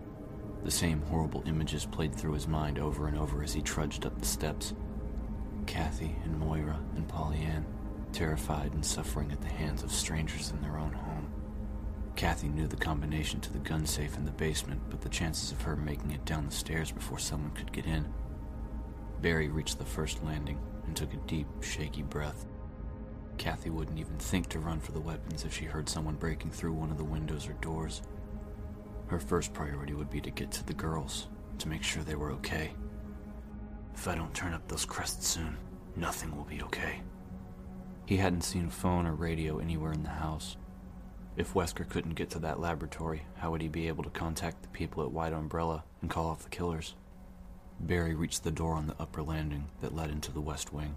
The 0.62 0.70
same 0.70 1.02
horrible 1.02 1.42
images 1.44 1.86
played 1.86 2.14
through 2.14 2.34
his 2.34 2.46
mind 2.46 2.78
over 2.78 3.08
and 3.08 3.18
over 3.18 3.42
as 3.42 3.52
he 3.52 3.62
trudged 3.62 4.06
up 4.06 4.16
the 4.16 4.26
steps. 4.26 4.74
Kathy 5.66 6.14
and 6.22 6.38
Moira 6.38 6.78
and 6.94 7.08
Pollyann, 7.08 7.66
terrified 8.12 8.72
and 8.74 8.84
suffering 8.84 9.32
at 9.32 9.40
the 9.40 9.48
hands 9.48 9.82
of 9.82 9.90
strangers 9.90 10.52
in 10.52 10.60
their 10.60 10.78
own 10.78 10.92
home. 10.92 11.32
Kathy 12.14 12.48
knew 12.48 12.68
the 12.68 12.76
combination 12.76 13.40
to 13.40 13.52
the 13.52 13.58
gun 13.58 13.86
safe 13.86 14.16
in 14.16 14.24
the 14.24 14.30
basement, 14.30 14.82
but 14.88 15.00
the 15.00 15.08
chances 15.08 15.50
of 15.50 15.62
her 15.62 15.74
making 15.74 16.12
it 16.12 16.24
down 16.24 16.44
the 16.46 16.52
stairs 16.52 16.92
before 16.92 17.18
someone 17.18 17.50
could 17.52 17.72
get 17.72 17.86
in. 17.86 18.04
Barry 19.20 19.48
reached 19.48 19.78
the 19.78 19.84
first 19.84 20.22
landing 20.24 20.58
and 20.86 20.96
took 20.96 21.12
a 21.12 21.18
deep, 21.28 21.46
shaky 21.60 22.02
breath. 22.02 22.46
Kathy 23.36 23.70
wouldn't 23.70 23.98
even 23.98 24.16
think 24.18 24.48
to 24.48 24.58
run 24.58 24.80
for 24.80 24.92
the 24.92 25.00
weapons 25.00 25.44
if 25.44 25.54
she 25.54 25.64
heard 25.64 25.88
someone 25.88 26.16
breaking 26.16 26.50
through 26.50 26.72
one 26.72 26.90
of 26.90 26.98
the 26.98 27.04
windows 27.04 27.48
or 27.48 27.54
doors. 27.54 28.02
Her 29.06 29.18
first 29.18 29.52
priority 29.52 29.94
would 29.94 30.10
be 30.10 30.20
to 30.20 30.30
get 30.30 30.50
to 30.52 30.66
the 30.66 30.74
girls, 30.74 31.28
to 31.58 31.68
make 31.68 31.82
sure 31.82 32.02
they 32.02 32.14
were 32.14 32.32
okay. 32.32 32.72
If 33.94 34.08
I 34.08 34.14
don't 34.14 34.34
turn 34.34 34.54
up 34.54 34.66
those 34.68 34.84
crests 34.84 35.26
soon, 35.26 35.56
nothing 35.96 36.34
will 36.34 36.44
be 36.44 36.62
okay. 36.62 37.02
He 38.06 38.16
hadn't 38.16 38.42
seen 38.42 38.66
a 38.66 38.70
phone 38.70 39.06
or 39.06 39.14
radio 39.14 39.58
anywhere 39.58 39.92
in 39.92 40.02
the 40.02 40.08
house. 40.08 40.56
If 41.36 41.54
Wesker 41.54 41.88
couldn't 41.88 42.14
get 42.14 42.30
to 42.30 42.38
that 42.40 42.60
laboratory, 42.60 43.22
how 43.36 43.50
would 43.50 43.62
he 43.62 43.68
be 43.68 43.88
able 43.88 44.04
to 44.04 44.10
contact 44.10 44.62
the 44.62 44.68
people 44.68 45.02
at 45.02 45.12
White 45.12 45.32
Umbrella 45.32 45.84
and 46.00 46.10
call 46.10 46.26
off 46.26 46.42
the 46.42 46.50
killers? 46.50 46.94
Barry 47.80 48.14
reached 48.14 48.44
the 48.44 48.50
door 48.50 48.74
on 48.74 48.86
the 48.86 48.96
upper 49.00 49.22
landing 49.22 49.68
that 49.80 49.94
led 49.94 50.10
into 50.10 50.30
the 50.30 50.40
west 50.40 50.72
wing. 50.72 50.96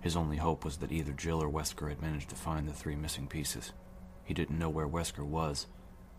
His 0.00 0.16
only 0.16 0.38
hope 0.38 0.64
was 0.64 0.78
that 0.78 0.90
either 0.90 1.12
Jill 1.12 1.42
or 1.42 1.48
Wesker 1.48 1.88
had 1.88 2.00
managed 2.00 2.30
to 2.30 2.36
find 2.36 2.66
the 2.66 2.72
three 2.72 2.96
missing 2.96 3.26
pieces. 3.26 3.72
He 4.24 4.34
didn't 4.34 4.58
know 4.58 4.70
where 4.70 4.88
Wesker 4.88 5.24
was, 5.24 5.66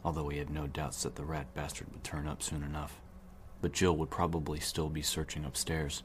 although 0.03 0.29
he 0.29 0.37
had 0.37 0.49
no 0.49 0.67
doubts 0.67 1.03
that 1.03 1.15
the 1.15 1.25
rat 1.25 1.53
bastard 1.53 1.91
would 1.91 2.03
turn 2.03 2.27
up 2.27 2.43
soon 2.43 2.63
enough. 2.63 3.01
But 3.59 3.73
Jill 3.73 3.97
would 3.97 4.11
probably 4.11 4.59
still 4.59 4.89
be 4.89 5.01
searching 5.01 5.43
upstairs. 5.43 6.03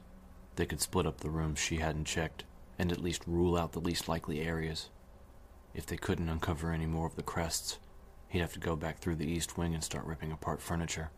They 0.55 0.65
could 0.65 0.81
split 0.81 1.05
up 1.05 1.19
the 1.19 1.29
rooms 1.29 1.59
she 1.59 1.77
hadn't 1.77 2.05
checked, 2.05 2.45
and 2.79 2.91
at 2.91 3.01
least 3.01 3.27
rule 3.27 3.55
out 3.55 3.73
the 3.73 3.79
least 3.79 4.09
likely 4.09 4.41
areas. 4.41 4.89
If 5.73 5.85
they 5.85 5.97
couldn't 5.97 6.29
uncover 6.29 6.71
any 6.71 6.87
more 6.87 7.05
of 7.05 7.15
the 7.15 7.23
crests, 7.23 7.79
he'd 8.27 8.39
have 8.39 8.53
to 8.53 8.59
go 8.59 8.75
back 8.75 8.99
through 8.99 9.15
the 9.15 9.31
east 9.31 9.57
wing 9.57 9.73
and 9.73 9.83
start 9.83 10.05
ripping 10.05 10.31
apart 10.31 10.61
furniture. 10.61 11.11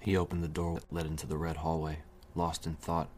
He 0.00 0.16
opened 0.16 0.42
the 0.42 0.48
door 0.48 0.74
that 0.74 0.92
led 0.92 1.06
into 1.06 1.26
the 1.26 1.36
red 1.36 1.56
hallway, 1.56 1.98
lost 2.34 2.66
in 2.66 2.74
thought, 2.74 3.08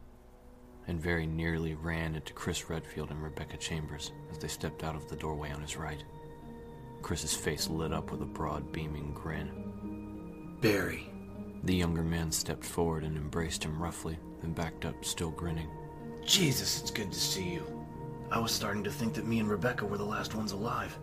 and 0.87 0.99
very 0.99 1.25
nearly 1.25 1.75
ran 1.75 2.15
into 2.15 2.33
Chris 2.33 2.69
Redfield 2.69 3.11
and 3.11 3.23
Rebecca 3.23 3.57
Chambers 3.57 4.11
as 4.31 4.39
they 4.39 4.47
stepped 4.47 4.83
out 4.83 4.95
of 4.95 5.07
the 5.09 5.15
doorway 5.15 5.51
on 5.51 5.61
his 5.61 5.77
right. 5.77 6.03
Chris's 7.01 7.35
face 7.35 7.67
lit 7.69 7.93
up 7.93 8.11
with 8.11 8.21
a 8.21 8.25
broad, 8.25 8.71
beaming 8.71 9.13
grin. 9.13 10.57
Barry. 10.61 11.09
The 11.63 11.75
younger 11.75 12.03
man 12.03 12.31
stepped 12.31 12.65
forward 12.65 13.03
and 13.03 13.15
embraced 13.15 13.63
him 13.63 13.81
roughly, 13.81 14.17
then 14.41 14.53
backed 14.53 14.85
up, 14.85 15.05
still 15.05 15.31
grinning. 15.31 15.69
Jesus, 16.25 16.81
it's 16.81 16.91
good 16.91 17.11
to 17.11 17.19
see 17.19 17.47
you. 17.53 17.63
I 18.31 18.39
was 18.39 18.51
starting 18.51 18.83
to 18.83 18.91
think 18.91 19.13
that 19.15 19.27
me 19.27 19.39
and 19.39 19.49
Rebecca 19.49 19.85
were 19.85 19.97
the 19.97 20.03
last 20.03 20.35
ones 20.35 20.51
alive. 20.51 20.97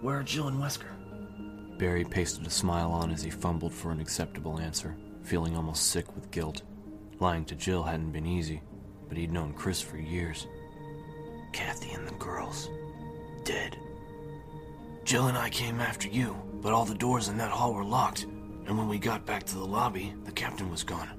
Where 0.00 0.18
are 0.18 0.22
Jill 0.22 0.48
and 0.48 0.58
Wesker? 0.58 0.90
Barry 1.78 2.04
pasted 2.04 2.46
a 2.46 2.50
smile 2.50 2.92
on 2.92 3.10
as 3.10 3.22
he 3.22 3.30
fumbled 3.30 3.72
for 3.72 3.90
an 3.90 4.00
acceptable 4.00 4.60
answer, 4.60 4.96
feeling 5.22 5.56
almost 5.56 5.88
sick 5.88 6.14
with 6.14 6.30
guilt. 6.30 6.62
Lying 7.18 7.44
to 7.46 7.54
Jill 7.54 7.82
hadn't 7.82 8.12
been 8.12 8.26
easy, 8.26 8.62
but 9.08 9.16
he'd 9.16 9.32
known 9.32 9.52
Chris 9.52 9.80
for 9.80 9.98
years. 9.98 10.46
Kathy 11.52 11.90
and 11.92 12.06
the 12.06 12.14
girls. 12.14 12.68
Dead. 13.44 13.76
Jill 15.04 15.26
and 15.26 15.36
I 15.36 15.50
came 15.50 15.80
after 15.80 16.08
you, 16.08 16.36
but 16.60 16.72
all 16.72 16.84
the 16.84 16.94
doors 16.94 17.28
in 17.28 17.36
that 17.38 17.50
hall 17.50 17.74
were 17.74 17.84
locked, 17.84 18.24
and 18.24 18.78
when 18.78 18.88
we 18.88 18.98
got 18.98 19.26
back 19.26 19.44
to 19.44 19.54
the 19.54 19.64
lobby, 19.64 20.14
the 20.24 20.32
captain 20.32 20.70
was 20.70 20.84
gone. 20.84 21.10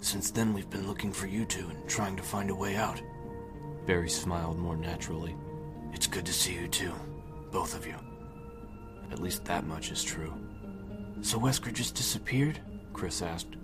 Since 0.00 0.30
then, 0.30 0.52
we've 0.52 0.70
been 0.70 0.86
looking 0.86 1.12
for 1.12 1.26
you 1.26 1.44
two 1.44 1.68
and 1.68 1.88
trying 1.88 2.16
to 2.16 2.22
find 2.22 2.50
a 2.50 2.54
way 2.54 2.76
out. 2.76 3.02
Barry 3.86 4.10
smiled 4.10 4.58
more 4.58 4.76
naturally. 4.76 5.34
It's 5.92 6.06
good 6.06 6.26
to 6.26 6.32
see 6.32 6.54
you 6.54 6.68
too, 6.68 6.92
both 7.50 7.74
of 7.74 7.86
you. 7.86 7.94
At 9.10 9.20
least 9.20 9.44
that 9.44 9.66
much 9.66 9.90
is 9.90 10.04
true. 10.04 10.32
So 11.20 11.38
Wesker 11.38 11.72
just 11.72 11.94
disappeared? 11.94 12.60
Chris 12.92 13.22
asked. 13.22 13.56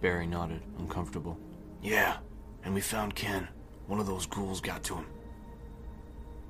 Barry 0.00 0.26
nodded, 0.26 0.62
uncomfortable. 0.78 1.38
Yeah, 1.82 2.16
and 2.64 2.74
we 2.74 2.80
found 2.80 3.14
Ken. 3.14 3.48
One 3.86 4.00
of 4.00 4.06
those 4.06 4.26
ghouls 4.26 4.60
got 4.60 4.82
to 4.84 4.96
him. 4.96 5.06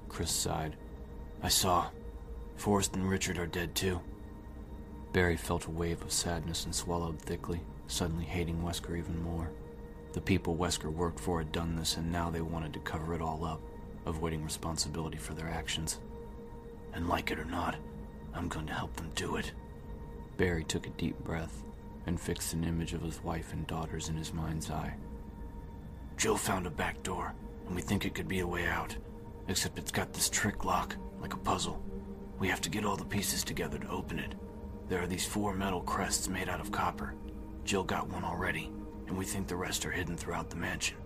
Chris 0.09 0.31
sighed. 0.31 0.77
I 1.43 1.49
saw. 1.49 1.89
Forest 2.57 2.95
and 2.95 3.09
Richard 3.09 3.39
are 3.39 3.47
dead 3.47 3.75
too. 3.75 4.01
Barry 5.13 5.37
felt 5.37 5.67
a 5.67 5.71
wave 5.71 6.03
of 6.03 6.13
sadness 6.13 6.65
and 6.65 6.75
swallowed 6.75 7.21
thickly, 7.21 7.61
suddenly 7.87 8.25
hating 8.25 8.63
Wesker 8.63 8.97
even 8.99 9.23
more. 9.23 9.51
The 10.13 10.21
people 10.21 10.57
Wesker 10.57 10.93
worked 10.93 11.19
for 11.19 11.39
had 11.39 11.53
done 11.53 11.77
this, 11.77 11.97
and 11.97 12.11
now 12.11 12.31
they 12.31 12.41
wanted 12.41 12.73
to 12.75 12.81
cover 12.81 13.15
it 13.15 13.23
all 13.23 13.45
up, 13.45 13.61
avoiding 14.07 14.45
responsibility 14.45 15.17
for 15.17 15.35
their 15.35 15.49
actions. 15.49 15.99
And 16.93 17.09
like 17.09 17.31
it 17.31 17.39
or 17.39 17.45
not, 17.45 17.77
I'm 18.35 18.49
going 18.49 18.67
to 18.67 18.73
help 18.73 18.95
them 18.97 19.11
do 19.15 19.37
it. 19.37 19.53
Barry 20.37 20.65
took 20.65 20.87
a 20.87 20.91
deep 20.91 21.19
breath 21.19 21.63
and 22.07 22.21
fixed 22.21 22.55
an 22.55 22.65
image 22.65 22.95
of 22.95 23.03
his 23.03 23.23
wife 23.23 23.53
and 23.53 23.67
daughters 23.67 24.09
in 24.09 24.17
his 24.17 24.33
mind's 24.33 24.71
eye. 24.71 24.95
Joe 26.17 26.37
found 26.37 26.67
a 26.67 26.71
back 26.71 27.03
door, 27.03 27.35
and 27.67 27.75
we 27.75 27.83
think 27.83 28.05
it 28.05 28.15
could 28.15 28.29
be 28.29 28.41
a 28.41 28.47
way 28.47 28.67
out. 28.67 28.97
Except 29.49 29.79
it's 29.79 29.91
got 29.91 30.13
this 30.13 30.29
trick 30.29 30.65
lock, 30.65 30.97
like 31.21 31.35
a 31.35 31.39
puzzle. 31.39 31.83
We 32.39 32.49
have 32.49 32.61
to 32.63 32.71
get 32.71 32.85
all 32.85 32.97
the 32.97 33.05
pieces 33.05 33.45
together 33.45 33.79
to 33.79 33.91
open 33.91 34.19
it. 34.19 34.35
There 34.89 35.03
are 35.03 35.07
these 35.07 35.27
four 35.27 35.55
metal 35.55 35.81
crests 35.83 36.29
made 36.29 36.49
out 36.49 36.61
of 36.61 36.73
copper. 36.73 37.15
Jill 37.65 37.85
got 37.85 38.09
one 38.09 38.25
already, 38.25 38.71
and 39.07 39.17
we 39.17 39.25
think 39.25 39.47
the 39.47 39.57
rest 39.57 39.85
are 39.87 39.91
hidden 39.91 40.17
throughout 40.17 40.51
the 40.51 40.57
mansion. 40.57 40.97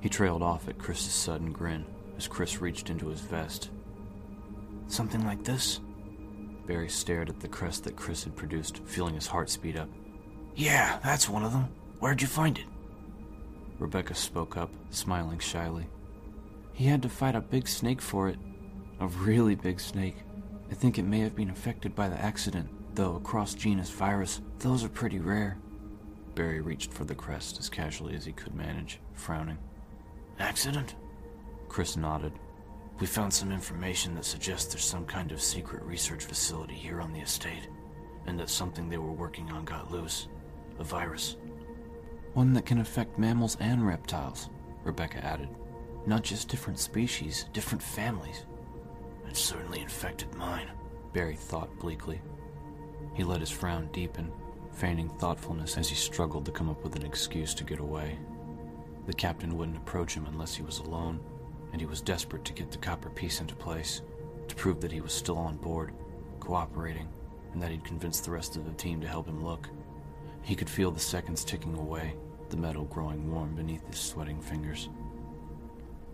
He 0.00 0.08
trailed 0.08 0.42
off 0.42 0.68
at 0.68 0.78
Chris's 0.78 1.12
sudden 1.12 1.52
grin 1.52 1.84
as 2.16 2.26
Chris 2.26 2.60
reached 2.60 2.90
into 2.90 3.08
his 3.08 3.20
vest. 3.20 3.70
Something 4.88 5.24
like 5.24 5.44
this? 5.44 5.80
Barry 6.66 6.88
stared 6.88 7.28
at 7.28 7.40
the 7.40 7.48
crest 7.48 7.84
that 7.84 7.96
Chris 7.96 8.24
had 8.24 8.36
produced, 8.36 8.78
feeling 8.84 9.14
his 9.14 9.26
heart 9.26 9.50
speed 9.50 9.76
up. 9.76 9.88
Yeah, 10.54 10.98
that's 11.02 11.28
one 11.28 11.44
of 11.44 11.52
them. 11.52 11.68
Where'd 11.98 12.22
you 12.22 12.28
find 12.28 12.58
it? 12.58 12.64
Rebecca 13.78 14.14
spoke 14.14 14.56
up, 14.56 14.70
smiling 14.90 15.38
shyly. 15.38 15.86
He 16.72 16.86
had 16.86 17.02
to 17.02 17.08
fight 17.08 17.34
a 17.34 17.40
big 17.40 17.66
snake 17.68 18.00
for 18.00 18.28
it. 18.28 18.38
A 19.00 19.06
really 19.06 19.54
big 19.54 19.80
snake. 19.80 20.16
I 20.70 20.74
think 20.74 20.98
it 20.98 21.02
may 21.04 21.20
have 21.20 21.34
been 21.34 21.50
affected 21.50 21.94
by 21.94 22.08
the 22.08 22.20
accident, 22.20 22.68
though 22.94 23.16
a 23.16 23.20
cross 23.20 23.54
genus 23.54 23.90
virus, 23.90 24.40
those 24.58 24.84
are 24.84 24.88
pretty 24.88 25.18
rare. 25.18 25.58
Barry 26.34 26.60
reached 26.60 26.92
for 26.92 27.04
the 27.04 27.14
crest 27.14 27.58
as 27.58 27.68
casually 27.68 28.14
as 28.14 28.24
he 28.24 28.32
could 28.32 28.54
manage, 28.54 29.00
frowning. 29.12 29.58
Accident? 30.38 30.94
Chris 31.68 31.96
nodded. 31.96 32.32
We 33.00 33.06
found 33.06 33.32
some 33.32 33.50
information 33.50 34.14
that 34.14 34.24
suggests 34.24 34.72
there's 34.72 34.84
some 34.84 35.04
kind 35.04 35.32
of 35.32 35.42
secret 35.42 35.82
research 35.82 36.24
facility 36.24 36.74
here 36.74 37.00
on 37.00 37.12
the 37.12 37.20
estate, 37.20 37.68
and 38.26 38.38
that 38.38 38.50
something 38.50 38.88
they 38.88 38.98
were 38.98 39.12
working 39.12 39.50
on 39.50 39.64
got 39.64 39.90
loose. 39.90 40.28
A 40.78 40.84
virus. 40.84 41.36
One 42.34 42.52
that 42.54 42.64
can 42.64 42.78
affect 42.78 43.18
mammals 43.18 43.56
and 43.60 43.86
reptiles, 43.86 44.48
Rebecca 44.84 45.24
added. 45.24 45.48
Not 46.06 46.22
just 46.22 46.48
different 46.48 46.78
species, 46.78 47.46
different 47.52 47.82
families. 47.82 48.44
It 49.28 49.36
certainly 49.36 49.80
infected 49.80 50.34
mine. 50.34 50.70
Barry 51.12 51.36
thought 51.36 51.78
bleakly. 51.78 52.20
He 53.14 53.24
let 53.24 53.40
his 53.40 53.50
frown 53.50 53.88
deepen, 53.92 54.32
feigning 54.72 55.08
thoughtfulness 55.08 55.76
as 55.76 55.88
he 55.88 55.94
struggled 55.94 56.46
to 56.46 56.52
come 56.52 56.70
up 56.70 56.82
with 56.82 56.96
an 56.96 57.04
excuse 57.04 57.54
to 57.54 57.64
get 57.64 57.78
away. 57.80 58.18
The 59.06 59.12
captain 59.12 59.56
wouldn't 59.56 59.76
approach 59.76 60.14
him 60.14 60.26
unless 60.26 60.54
he 60.54 60.62
was 60.62 60.78
alone, 60.78 61.20
and 61.72 61.80
he 61.80 61.86
was 61.86 62.00
desperate 62.00 62.44
to 62.44 62.52
get 62.52 62.70
the 62.70 62.78
copper 62.78 63.10
piece 63.10 63.40
into 63.40 63.54
place, 63.54 64.02
to 64.48 64.54
prove 64.54 64.80
that 64.80 64.92
he 64.92 65.00
was 65.00 65.12
still 65.12 65.38
on 65.38 65.56
board, 65.56 65.92
cooperating, 66.40 67.08
and 67.52 67.62
that 67.62 67.70
he'd 67.70 67.84
convinced 67.84 68.24
the 68.24 68.30
rest 68.30 68.56
of 68.56 68.64
the 68.64 68.72
team 68.72 69.00
to 69.00 69.08
help 69.08 69.26
him 69.26 69.44
look. 69.44 69.68
He 70.42 70.54
could 70.54 70.68
feel 70.68 70.90
the 70.90 71.00
seconds 71.00 71.44
ticking 71.44 71.76
away, 71.76 72.14
the 72.50 72.56
metal 72.56 72.84
growing 72.84 73.32
warm 73.32 73.54
beneath 73.54 73.86
his 73.86 73.98
sweating 73.98 74.40
fingers. 74.40 74.88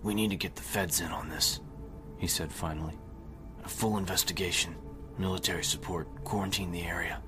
We 0.03 0.15
need 0.15 0.31
to 0.31 0.37
get 0.37 0.55
the 0.55 0.63
feds 0.63 1.01
in 1.01 1.09
on 1.09 1.29
this, 1.29 1.61
he 2.19 2.27
said 2.27 2.53
finally. 2.53 2.95
A 3.65 3.69
full 3.69 3.99
investigation, 3.99 4.77
military 5.19 5.65
support, 5.65 6.07
quarantine 6.25 6.71
the 6.71 6.83
area. 6.83 7.21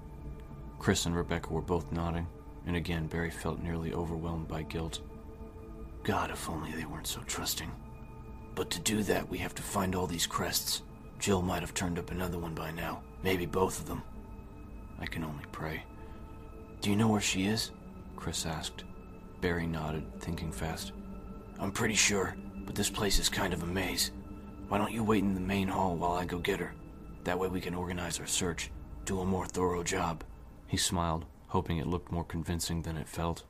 Chris 0.79 1.07
and 1.07 1.16
Rebecca 1.16 1.53
were 1.53 1.61
both 1.61 1.90
nodding, 1.90 2.27
and 2.66 2.77
again 2.77 3.07
Barry 3.07 3.31
felt 3.31 3.62
nearly 3.62 3.93
overwhelmed 3.93 4.49
by 4.49 4.62
guilt. 4.62 5.01
God, 6.05 6.31
if 6.31 6.49
only 6.49 6.73
they 6.73 6.85
weren't 6.85 7.07
so 7.07 7.21
trusting. 7.27 7.71
But 8.61 8.68
to 8.73 8.81
do 8.81 9.03
that, 9.05 9.27
we 9.31 9.38
have 9.38 9.55
to 9.55 9.62
find 9.62 9.94
all 9.94 10.07
these 10.07 10.27
crests. 10.27 10.83
Jill 11.18 11.40
might 11.40 11.62
have 11.62 11.73
turned 11.73 11.99
up 11.99 12.11
another 12.11 12.38
one 12.38 12.53
by 12.55 12.70
now, 12.70 13.01
maybe 13.23 13.46
both 13.46 13.81
of 13.81 13.87
them. 13.87 14.03
I 14.99 15.07
can 15.07 15.25
only 15.25 15.44
pray. 15.51 15.83
Do 16.83 16.90
you 16.90 16.96
know 16.96 17.09
where 17.09 17.23
she 17.23 17.46
is? 17.46 17.70
Chris 18.16 18.44
asked. 18.44 18.85
Barry 19.40 19.66
nodded, 19.66 20.05
thinking 20.20 20.53
fast. 20.53 20.92
I'm 21.59 21.73
pretty 21.73 21.94
sure, 21.94 22.37
but 22.66 22.75
this 22.75 22.90
place 22.90 23.18
is 23.18 23.31
kind 23.31 23.55
of 23.55 23.62
a 23.62 23.66
maze. 23.66 24.11
Why 24.68 24.77
don't 24.77 24.92
you 24.92 25.05
wait 25.05 25.25
in 25.25 25.33
the 25.33 25.40
main 25.40 25.66
hall 25.66 25.96
while 25.96 26.12
I 26.12 26.27
go 26.27 26.37
get 26.37 26.61
her? 26.61 26.75
That 27.25 27.38
way 27.38 27.49
we 27.49 27.62
can 27.62 27.75
organize 27.75 28.20
our 28.20 28.27
search, 28.27 28.70
do 29.07 29.20
a 29.20 29.25
more 29.25 29.46
thorough 29.46 29.83
job. 29.83 30.23
He 30.66 30.77
smiled, 30.77 31.25
hoping 31.46 31.79
it 31.79 31.87
looked 31.87 32.12
more 32.12 32.25
convincing 32.25 32.83
than 32.83 32.99
it 32.99 33.09
felt. 33.09 33.44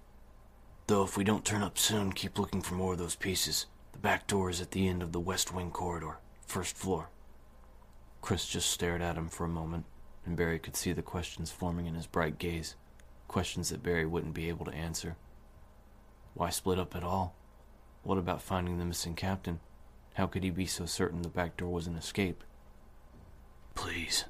Though 0.87 1.03
if 1.03 1.17
we 1.17 1.25
don't 1.25 1.45
turn 1.45 1.65
up 1.65 1.79
soon, 1.79 2.13
keep 2.13 2.39
looking 2.39 2.63
for 2.63 2.75
more 2.75 2.93
of 2.93 3.01
those 3.01 3.17
pieces. 3.17 3.67
Back 4.01 4.27
door 4.27 4.49
is 4.49 4.63
at 4.63 4.71
the 4.71 4.89
end 4.89 5.03
of 5.03 5.13
the 5.13 5.21
west 5.21 5.53
wing 5.53 5.71
corridor, 5.71 6.19
first 6.47 6.75
floor. 6.75 7.11
Chris 8.23 8.47
just 8.47 8.71
stared 8.71 9.03
at 9.03 9.17
him 9.17 9.29
for 9.29 9.45
a 9.45 9.49
moment, 9.49 9.85
and 10.25 10.37
Barry 10.37 10.59
could 10.59 10.75
see 10.75 10.93
the 10.93 11.03
questions 11.03 11.51
forming 11.51 11.85
in 11.85 11.95
his 11.95 12.07
bright 12.07 12.39
gaze. 12.39 12.77
Questions 13.29 13.69
that 13.69 13.83
Barry 13.83 14.07
wouldn't 14.07 14.33
be 14.33 14.49
able 14.49 14.65
to 14.65 14.75
answer. 14.75 15.17
Why 16.33 16.49
split 16.49 16.79
up 16.79 16.97
at 16.97 17.05
all? 17.05 17.35
What 18.03 18.17
about 18.17 18.41
finding 18.41 18.79
the 18.79 18.87
missing 18.87 19.15
captain? 19.15 19.61
How 20.15 20.27
could 20.27 20.45
he 20.45 20.51
be 20.51 20.67
so 20.67 20.87
certain 20.87 21.21
the 21.21 21.29
back 21.29 21.59
door 21.59 21.71
was 21.71 21.87
an 21.87 21.97
escape? 21.97 22.43
Please, 23.75 24.25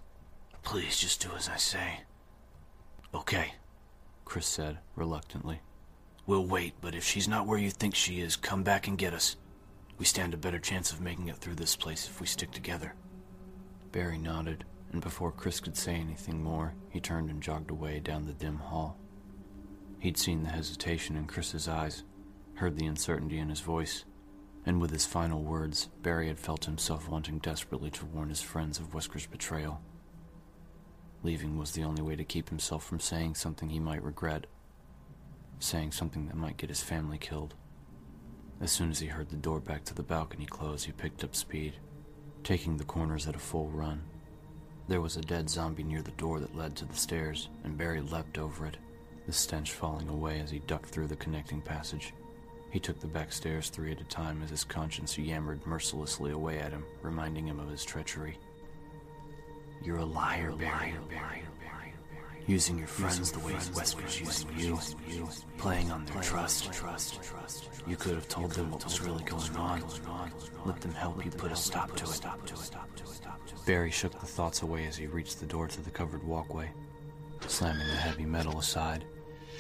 please 0.65 0.99
just 0.99 1.23
do 1.23 1.31
as 1.37 1.49
I 1.49 1.57
say. 1.57 2.01
Okay, 3.15 3.55
Chris 4.25 4.47
said, 4.47 4.79
reluctantly. 4.97 5.61
We'll 6.27 6.47
wait, 6.47 6.75
but 6.81 6.97
if 6.97 7.05
she's 7.05 7.29
not 7.29 7.47
where 7.47 7.59
you 7.59 7.71
think 7.71 7.95
she 7.95 8.21
is, 8.21 8.35
come 8.35 8.65
back 8.65 8.89
and 8.89 8.99
get 8.99 9.15
us. 9.15 9.37
We 10.01 10.07
stand 10.07 10.33
a 10.33 10.39
better 10.39 10.59
chance 10.59 10.93
of 10.93 11.03
making 11.03 11.29
it 11.29 11.37
through 11.37 11.57
this 11.57 11.77
place 11.77 12.07
if 12.07 12.23
we 12.23 12.27
stick 12.27 12.53
together. 12.53 12.95
Barry 13.93 14.17
nodded, 14.17 14.65
and 14.93 15.03
before 15.03 15.31
Chris 15.31 15.61
could 15.61 15.77
say 15.77 15.95
anything 15.95 16.43
more, 16.43 16.73
he 16.89 17.01
turned 17.01 17.29
and 17.29 17.43
jogged 17.43 17.71
away 17.71 18.01
down 18.01 18.25
the 18.25 18.33
dim 18.33 18.57
hall. 18.57 18.97
He'd 19.99 20.17
seen 20.17 20.43
the 20.43 20.49
hesitation 20.49 21.17
in 21.17 21.27
Chris's 21.27 21.69
eyes, 21.69 22.05
heard 22.55 22.79
the 22.79 22.87
uncertainty 22.87 23.37
in 23.39 23.51
his 23.51 23.61
voice, 23.61 24.07
and 24.65 24.81
with 24.81 24.91
his 24.91 25.05
final 25.05 25.43
words, 25.43 25.91
Barry 26.01 26.29
had 26.29 26.39
felt 26.39 26.65
himself 26.65 27.07
wanting 27.07 27.39
desperately 27.39 27.91
to 27.91 28.07
warn 28.07 28.31
his 28.31 28.41
friends 28.41 28.79
of 28.79 28.95
Wesker's 28.95 29.27
betrayal. 29.27 29.83
Leaving 31.23 31.59
was 31.59 31.73
the 31.73 31.85
only 31.85 32.01
way 32.01 32.17
to 32.17 32.25
keep 32.25 32.49
himself 32.49 32.87
from 32.87 33.01
saying 33.01 33.35
something 33.35 33.69
he 33.69 33.79
might 33.79 34.03
regret, 34.03 34.47
saying 35.59 35.93
something 35.93 36.27
that 36.27 36.37
might 36.37 36.57
get 36.57 36.71
his 36.71 36.83
family 36.83 37.19
killed. 37.19 37.55
As 38.61 38.71
soon 38.71 38.91
as 38.91 38.99
he 38.99 39.07
heard 39.07 39.31
the 39.31 39.37
door 39.37 39.59
back 39.59 39.85
to 39.85 39.95
the 39.95 40.03
balcony 40.03 40.45
close, 40.45 40.85
he 40.85 40.93
picked 40.93 41.25
up 41.25 41.35
speed, 41.35 41.75
taking 42.45 42.77
the 42.77 42.85
corners 42.85 43.27
at 43.27 43.35
a 43.35 43.39
full 43.39 43.71
run. 43.71 44.03
There 44.87 45.01
was 45.01 45.17
a 45.17 45.23
dead 45.23 45.49
zombie 45.49 45.83
near 45.83 46.03
the 46.03 46.11
door 46.13 46.41
that 46.41 46.57
led 46.57 46.77
to 46.77 46.85
the 46.85 46.97
stairs, 46.97 47.49
and 47.65 47.79
Barry 47.79 48.03
leapt 48.03 48.37
over 48.37 48.67
it, 48.67 48.77
the 49.27 49.33
stench 49.33 49.73
falling 49.73 50.09
away 50.09 50.41
as 50.41 50.51
he 50.51 50.59
ducked 50.61 50.91
through 50.91 51.07
the 51.07 51.17
connecting 51.17 51.63
passage. 51.63 52.13
He 52.71 52.81
took 52.81 53.01
the 53.01 53.07
back 53.07 53.33
stairs 53.33 53.71
three 53.71 53.93
at 53.93 54.01
a 54.01 54.05
time 54.05 54.43
as 54.43 54.51
his 54.51 54.65
conscience 54.65 55.17
yammered 55.17 55.67
mercilessly 55.67 56.33
away 56.33 56.59
at 56.59 56.73
him, 56.73 56.85
reminding 57.03 57.47
him 57.47 57.61
of 57.61 57.71
his 57.71 57.85
treachery. 57.85 58.39
You're 59.83 59.99
a 59.99 60.05
liar, 60.05 60.53
Barry. 60.53 60.95
Using 62.51 62.79
your 62.79 62.89
friends 62.89 63.31
the 63.31 63.39
way 63.39 63.53
Wesker's 63.53 64.19
using 64.19 64.49
you, 64.59 64.77
playing 65.57 65.93
on 65.93 66.05
their 66.07 66.21
trust. 66.21 66.69
You 67.87 67.95
could 67.95 68.17
have 68.17 68.27
told 68.27 68.51
them 68.51 68.73
what 68.73 68.83
was 68.83 69.01
really 69.01 69.23
going 69.23 69.55
on. 69.55 69.81
Let 70.65 70.81
them 70.81 70.91
help 70.91 71.25
you 71.25 71.31
put 71.31 71.53
a 71.53 71.57
stop 71.57 71.95
to 71.95 72.05
it. 72.07 72.75
Barry 73.67 73.93
shook 73.93 74.19
the 74.19 74.27
thoughts 74.27 74.63
away 74.63 74.87
as 74.87 74.97
he 74.97 75.07
reached 75.07 75.39
the 75.39 75.47
door 75.47 75.69
to 75.69 75.81
the 75.81 75.93
covered 75.93 76.25
walkway, 76.25 76.69
slamming 77.47 77.87
the 77.87 77.95
heavy 77.95 78.25
metal 78.25 78.59
aside. 78.59 79.05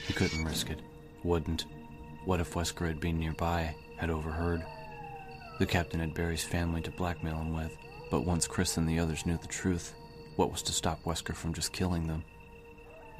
He 0.08 0.12
couldn't 0.12 0.44
risk 0.44 0.68
it. 0.68 0.80
Wouldn't. 1.22 1.66
What 2.24 2.40
if 2.40 2.54
Wesker 2.54 2.88
had 2.88 2.98
been 2.98 3.20
nearby, 3.20 3.72
had 3.98 4.10
overheard? 4.10 4.64
The 5.60 5.66
captain 5.66 6.00
had 6.00 6.12
Barry's 6.12 6.42
family 6.42 6.80
to 6.80 6.90
blackmail 6.90 7.36
him 7.36 7.54
with, 7.54 7.70
but 8.10 8.26
once 8.26 8.48
Chris 8.48 8.78
and 8.78 8.88
the 8.88 8.98
others 8.98 9.26
knew 9.26 9.38
the 9.38 9.46
truth, 9.46 9.94
what 10.34 10.50
was 10.50 10.62
to 10.62 10.72
stop 10.72 11.04
Wesker 11.04 11.36
from 11.36 11.54
just 11.54 11.72
killing 11.72 12.08
them? 12.08 12.24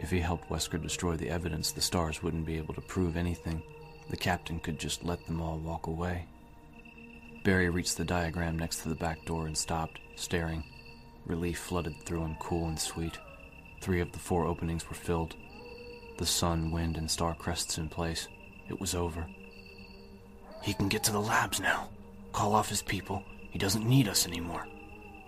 If 0.01 0.11
he 0.11 0.21
helped 0.21 0.49
Wesker 0.49 0.83
destroy 0.83 1.17
the 1.17 1.29
evidence, 1.29 1.73
the 1.73 1.83
stars 1.83 2.23
wouldn't 2.23 2.47
be 2.47 2.57
able 2.57 2.73
to 2.73 2.81
prove 2.81 3.19
anything. 3.19 3.63
The 4.09 4.17
captain 4.17 4.59
could 4.59 4.79
just 4.79 5.05
let 5.05 5.27
them 5.27 5.43
all 5.43 5.59
walk 5.59 5.89
away. 5.89 6.27
Barry 7.45 7.69
reached 7.69 7.99
the 7.99 8.05
diagram 8.07 8.59
next 8.59 8.79
to 8.79 8.89
the 8.89 8.95
back 8.95 9.23
door 9.27 9.47
and 9.47 9.57
stopped, 9.57 10.01
staring. 10.17 10.65
Relief 11.27 11.59
flooded 11.59 12.01
through 12.03 12.23
him, 12.23 12.37
cool 12.41 12.69
and 12.69 12.81
sweet. 12.81 13.19
Three 13.83 14.01
of 14.01 14.11
the 14.13 14.19
four 14.19 14.47
openings 14.47 14.89
were 14.89 14.95
filled. 14.95 15.37
The 16.17 16.25
sun, 16.25 16.71
wind, 16.71 16.97
and 16.97 17.11
star 17.11 17.35
crests 17.35 17.77
in 17.77 17.91
place. 17.91 18.27
It 18.71 18.81
was 18.81 18.95
over. 18.95 19.27
He 20.63 20.73
can 20.73 20.89
get 20.89 21.05
to 21.05 21.13
the 21.13 21.21
labs 21.21 21.61
now. 21.61 21.91
Call 22.33 22.55
off 22.55 22.71
his 22.71 22.83
people. 22.83 23.23
He 23.51 23.59
doesn't 23.59 23.87
need 23.87 24.09
us 24.09 24.27
anymore. 24.27 24.67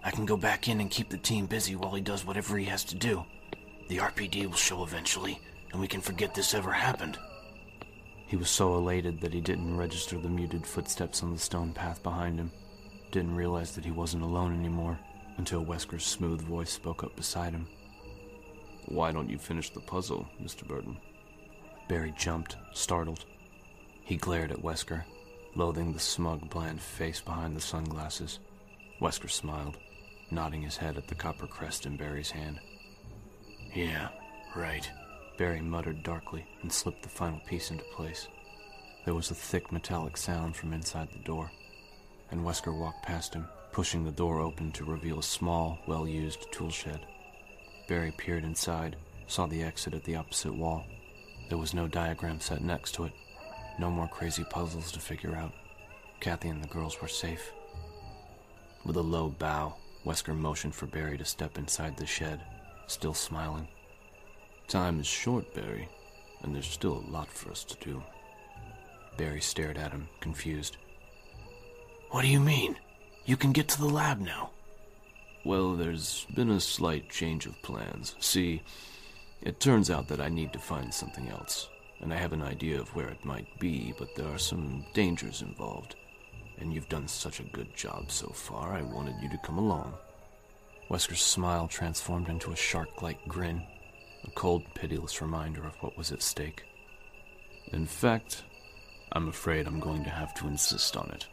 I 0.02 0.10
can 0.10 0.24
go 0.24 0.38
back 0.38 0.66
in 0.66 0.80
and 0.80 0.90
keep 0.90 1.10
the 1.10 1.18
team 1.18 1.44
busy 1.44 1.76
while 1.76 1.92
he 1.92 2.00
does 2.00 2.24
whatever 2.24 2.56
he 2.56 2.64
has 2.64 2.84
to 2.84 2.94
do. 2.94 3.26
The 3.88 3.98
RPD 3.98 4.46
will 4.46 4.54
show 4.54 4.84
eventually, 4.84 5.40
and 5.72 5.80
we 5.80 5.88
can 5.88 6.00
forget 6.00 6.34
this 6.34 6.54
ever 6.54 6.72
happened. 6.72 7.18
He 8.26 8.36
was 8.36 8.48
so 8.48 8.76
elated 8.76 9.20
that 9.20 9.34
he 9.34 9.40
didn't 9.40 9.76
register 9.76 10.18
the 10.18 10.28
muted 10.28 10.66
footsteps 10.66 11.22
on 11.22 11.32
the 11.32 11.38
stone 11.38 11.72
path 11.72 12.02
behind 12.02 12.38
him. 12.38 12.50
Didn't 13.10 13.36
realize 13.36 13.74
that 13.74 13.84
he 13.84 13.90
wasn't 13.90 14.22
alone 14.22 14.58
anymore 14.58 14.98
until 15.36 15.64
Wesker's 15.64 16.04
smooth 16.04 16.40
voice 16.40 16.70
spoke 16.70 17.04
up 17.04 17.14
beside 17.14 17.52
him. 17.52 17.66
Why 18.86 19.12
don't 19.12 19.28
you 19.28 19.38
finish 19.38 19.70
the 19.70 19.80
puzzle, 19.80 20.26
Mr. 20.42 20.66
Burton? 20.66 20.96
Barry 21.88 22.14
jumped, 22.16 22.56
startled. 22.72 23.26
He 24.02 24.16
glared 24.16 24.50
at 24.50 24.62
Wesker, 24.62 25.04
loathing 25.54 25.92
the 25.92 26.00
smug, 26.00 26.48
bland 26.48 26.80
face 26.80 27.20
behind 27.20 27.54
the 27.54 27.60
sunglasses. 27.60 28.38
Wesker 29.00 29.30
smiled, 29.30 29.76
nodding 30.30 30.62
his 30.62 30.78
head 30.78 30.96
at 30.96 31.08
the 31.08 31.14
copper 31.14 31.46
crest 31.46 31.84
in 31.84 31.96
Barry's 31.96 32.30
hand. 32.30 32.60
Yeah, 33.74 34.08
right. 34.54 34.90
Barry 35.38 35.62
muttered 35.62 36.02
darkly 36.02 36.44
and 36.60 36.70
slipped 36.70 37.02
the 37.02 37.08
final 37.08 37.40
piece 37.46 37.70
into 37.70 37.84
place. 37.84 38.28
There 39.04 39.14
was 39.14 39.30
a 39.30 39.34
thick 39.34 39.72
metallic 39.72 40.16
sound 40.16 40.54
from 40.54 40.72
inside 40.72 41.08
the 41.10 41.18
door, 41.20 41.50
and 42.30 42.42
Wesker 42.42 42.78
walked 42.78 43.02
past 43.02 43.32
him, 43.34 43.46
pushing 43.72 44.04
the 44.04 44.12
door 44.12 44.40
open 44.40 44.72
to 44.72 44.84
reveal 44.84 45.18
a 45.18 45.22
small, 45.22 45.78
well 45.86 46.06
used 46.06 46.52
tool 46.52 46.70
shed. 46.70 47.00
Barry 47.88 48.12
peered 48.12 48.44
inside, 48.44 48.96
saw 49.26 49.46
the 49.46 49.62
exit 49.62 49.94
at 49.94 50.04
the 50.04 50.16
opposite 50.16 50.54
wall. 50.54 50.84
There 51.48 51.58
was 51.58 51.74
no 51.74 51.88
diagram 51.88 52.40
set 52.40 52.62
next 52.62 52.92
to 52.96 53.04
it. 53.04 53.12
No 53.78 53.90
more 53.90 54.08
crazy 54.08 54.44
puzzles 54.44 54.92
to 54.92 55.00
figure 55.00 55.34
out. 55.34 55.52
Kathy 56.20 56.48
and 56.48 56.62
the 56.62 56.68
girls 56.68 57.00
were 57.00 57.08
safe. 57.08 57.52
With 58.84 58.96
a 58.96 59.02
low 59.02 59.30
bow, 59.30 59.76
Wesker 60.04 60.36
motioned 60.36 60.74
for 60.74 60.86
Barry 60.86 61.16
to 61.16 61.24
step 61.24 61.56
inside 61.58 61.96
the 61.96 62.06
shed, 62.06 62.40
still 62.92 63.14
smiling. 63.14 63.66
Time 64.68 65.00
is 65.00 65.06
short, 65.06 65.52
Barry, 65.54 65.88
and 66.42 66.54
there's 66.54 66.66
still 66.66 66.98
a 66.98 67.10
lot 67.10 67.28
for 67.28 67.50
us 67.50 67.64
to 67.64 67.76
do. 67.84 68.02
Barry 69.16 69.40
stared 69.40 69.78
at 69.78 69.92
him, 69.92 70.08
confused. 70.20 70.76
What 72.10 72.22
do 72.22 72.28
you 72.28 72.40
mean? 72.40 72.76
You 73.24 73.36
can 73.36 73.52
get 73.52 73.68
to 73.68 73.80
the 73.80 73.88
lab 73.88 74.20
now. 74.20 74.50
Well, 75.44 75.74
there's 75.74 76.26
been 76.34 76.50
a 76.50 76.60
slight 76.60 77.10
change 77.10 77.46
of 77.46 77.60
plans. 77.62 78.14
See, 78.20 78.62
it 79.40 79.60
turns 79.60 79.90
out 79.90 80.08
that 80.08 80.20
I 80.20 80.28
need 80.28 80.52
to 80.52 80.58
find 80.58 80.92
something 80.92 81.28
else, 81.28 81.68
and 82.00 82.12
I 82.12 82.16
have 82.16 82.32
an 82.32 82.42
idea 82.42 82.80
of 82.80 82.94
where 82.94 83.08
it 83.08 83.24
might 83.24 83.58
be, 83.58 83.94
but 83.98 84.14
there 84.14 84.28
are 84.28 84.38
some 84.38 84.84
dangers 84.94 85.42
involved. 85.42 85.96
And 86.58 86.72
you've 86.72 86.88
done 86.88 87.08
such 87.08 87.40
a 87.40 87.44
good 87.44 87.74
job 87.74 88.10
so 88.10 88.28
far, 88.28 88.72
I 88.72 88.82
wanted 88.82 89.16
you 89.20 89.28
to 89.30 89.38
come 89.38 89.58
along. 89.58 89.94
Wesker's 90.92 91.22
smile 91.22 91.68
transformed 91.68 92.28
into 92.28 92.52
a 92.52 92.56
shark 92.56 93.00
like 93.00 93.26
grin, 93.26 93.62
a 94.24 94.30
cold, 94.32 94.62
pitiless 94.74 95.22
reminder 95.22 95.64
of 95.64 95.74
what 95.76 95.96
was 95.96 96.12
at 96.12 96.20
stake. 96.20 96.64
In 97.68 97.86
fact, 97.86 98.42
I'm 99.12 99.26
afraid 99.26 99.66
I'm 99.66 99.80
going 99.80 100.04
to 100.04 100.10
have 100.10 100.34
to 100.34 100.46
insist 100.46 100.98
on 100.98 101.10
it. 101.14 101.26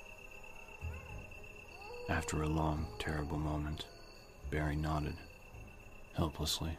After 2.07 2.41
a 2.41 2.47
long, 2.47 2.87
terrible 2.99 3.37
moment, 3.37 3.85
Barry 4.49 4.77
nodded, 4.77 5.17
helplessly. 6.15 6.77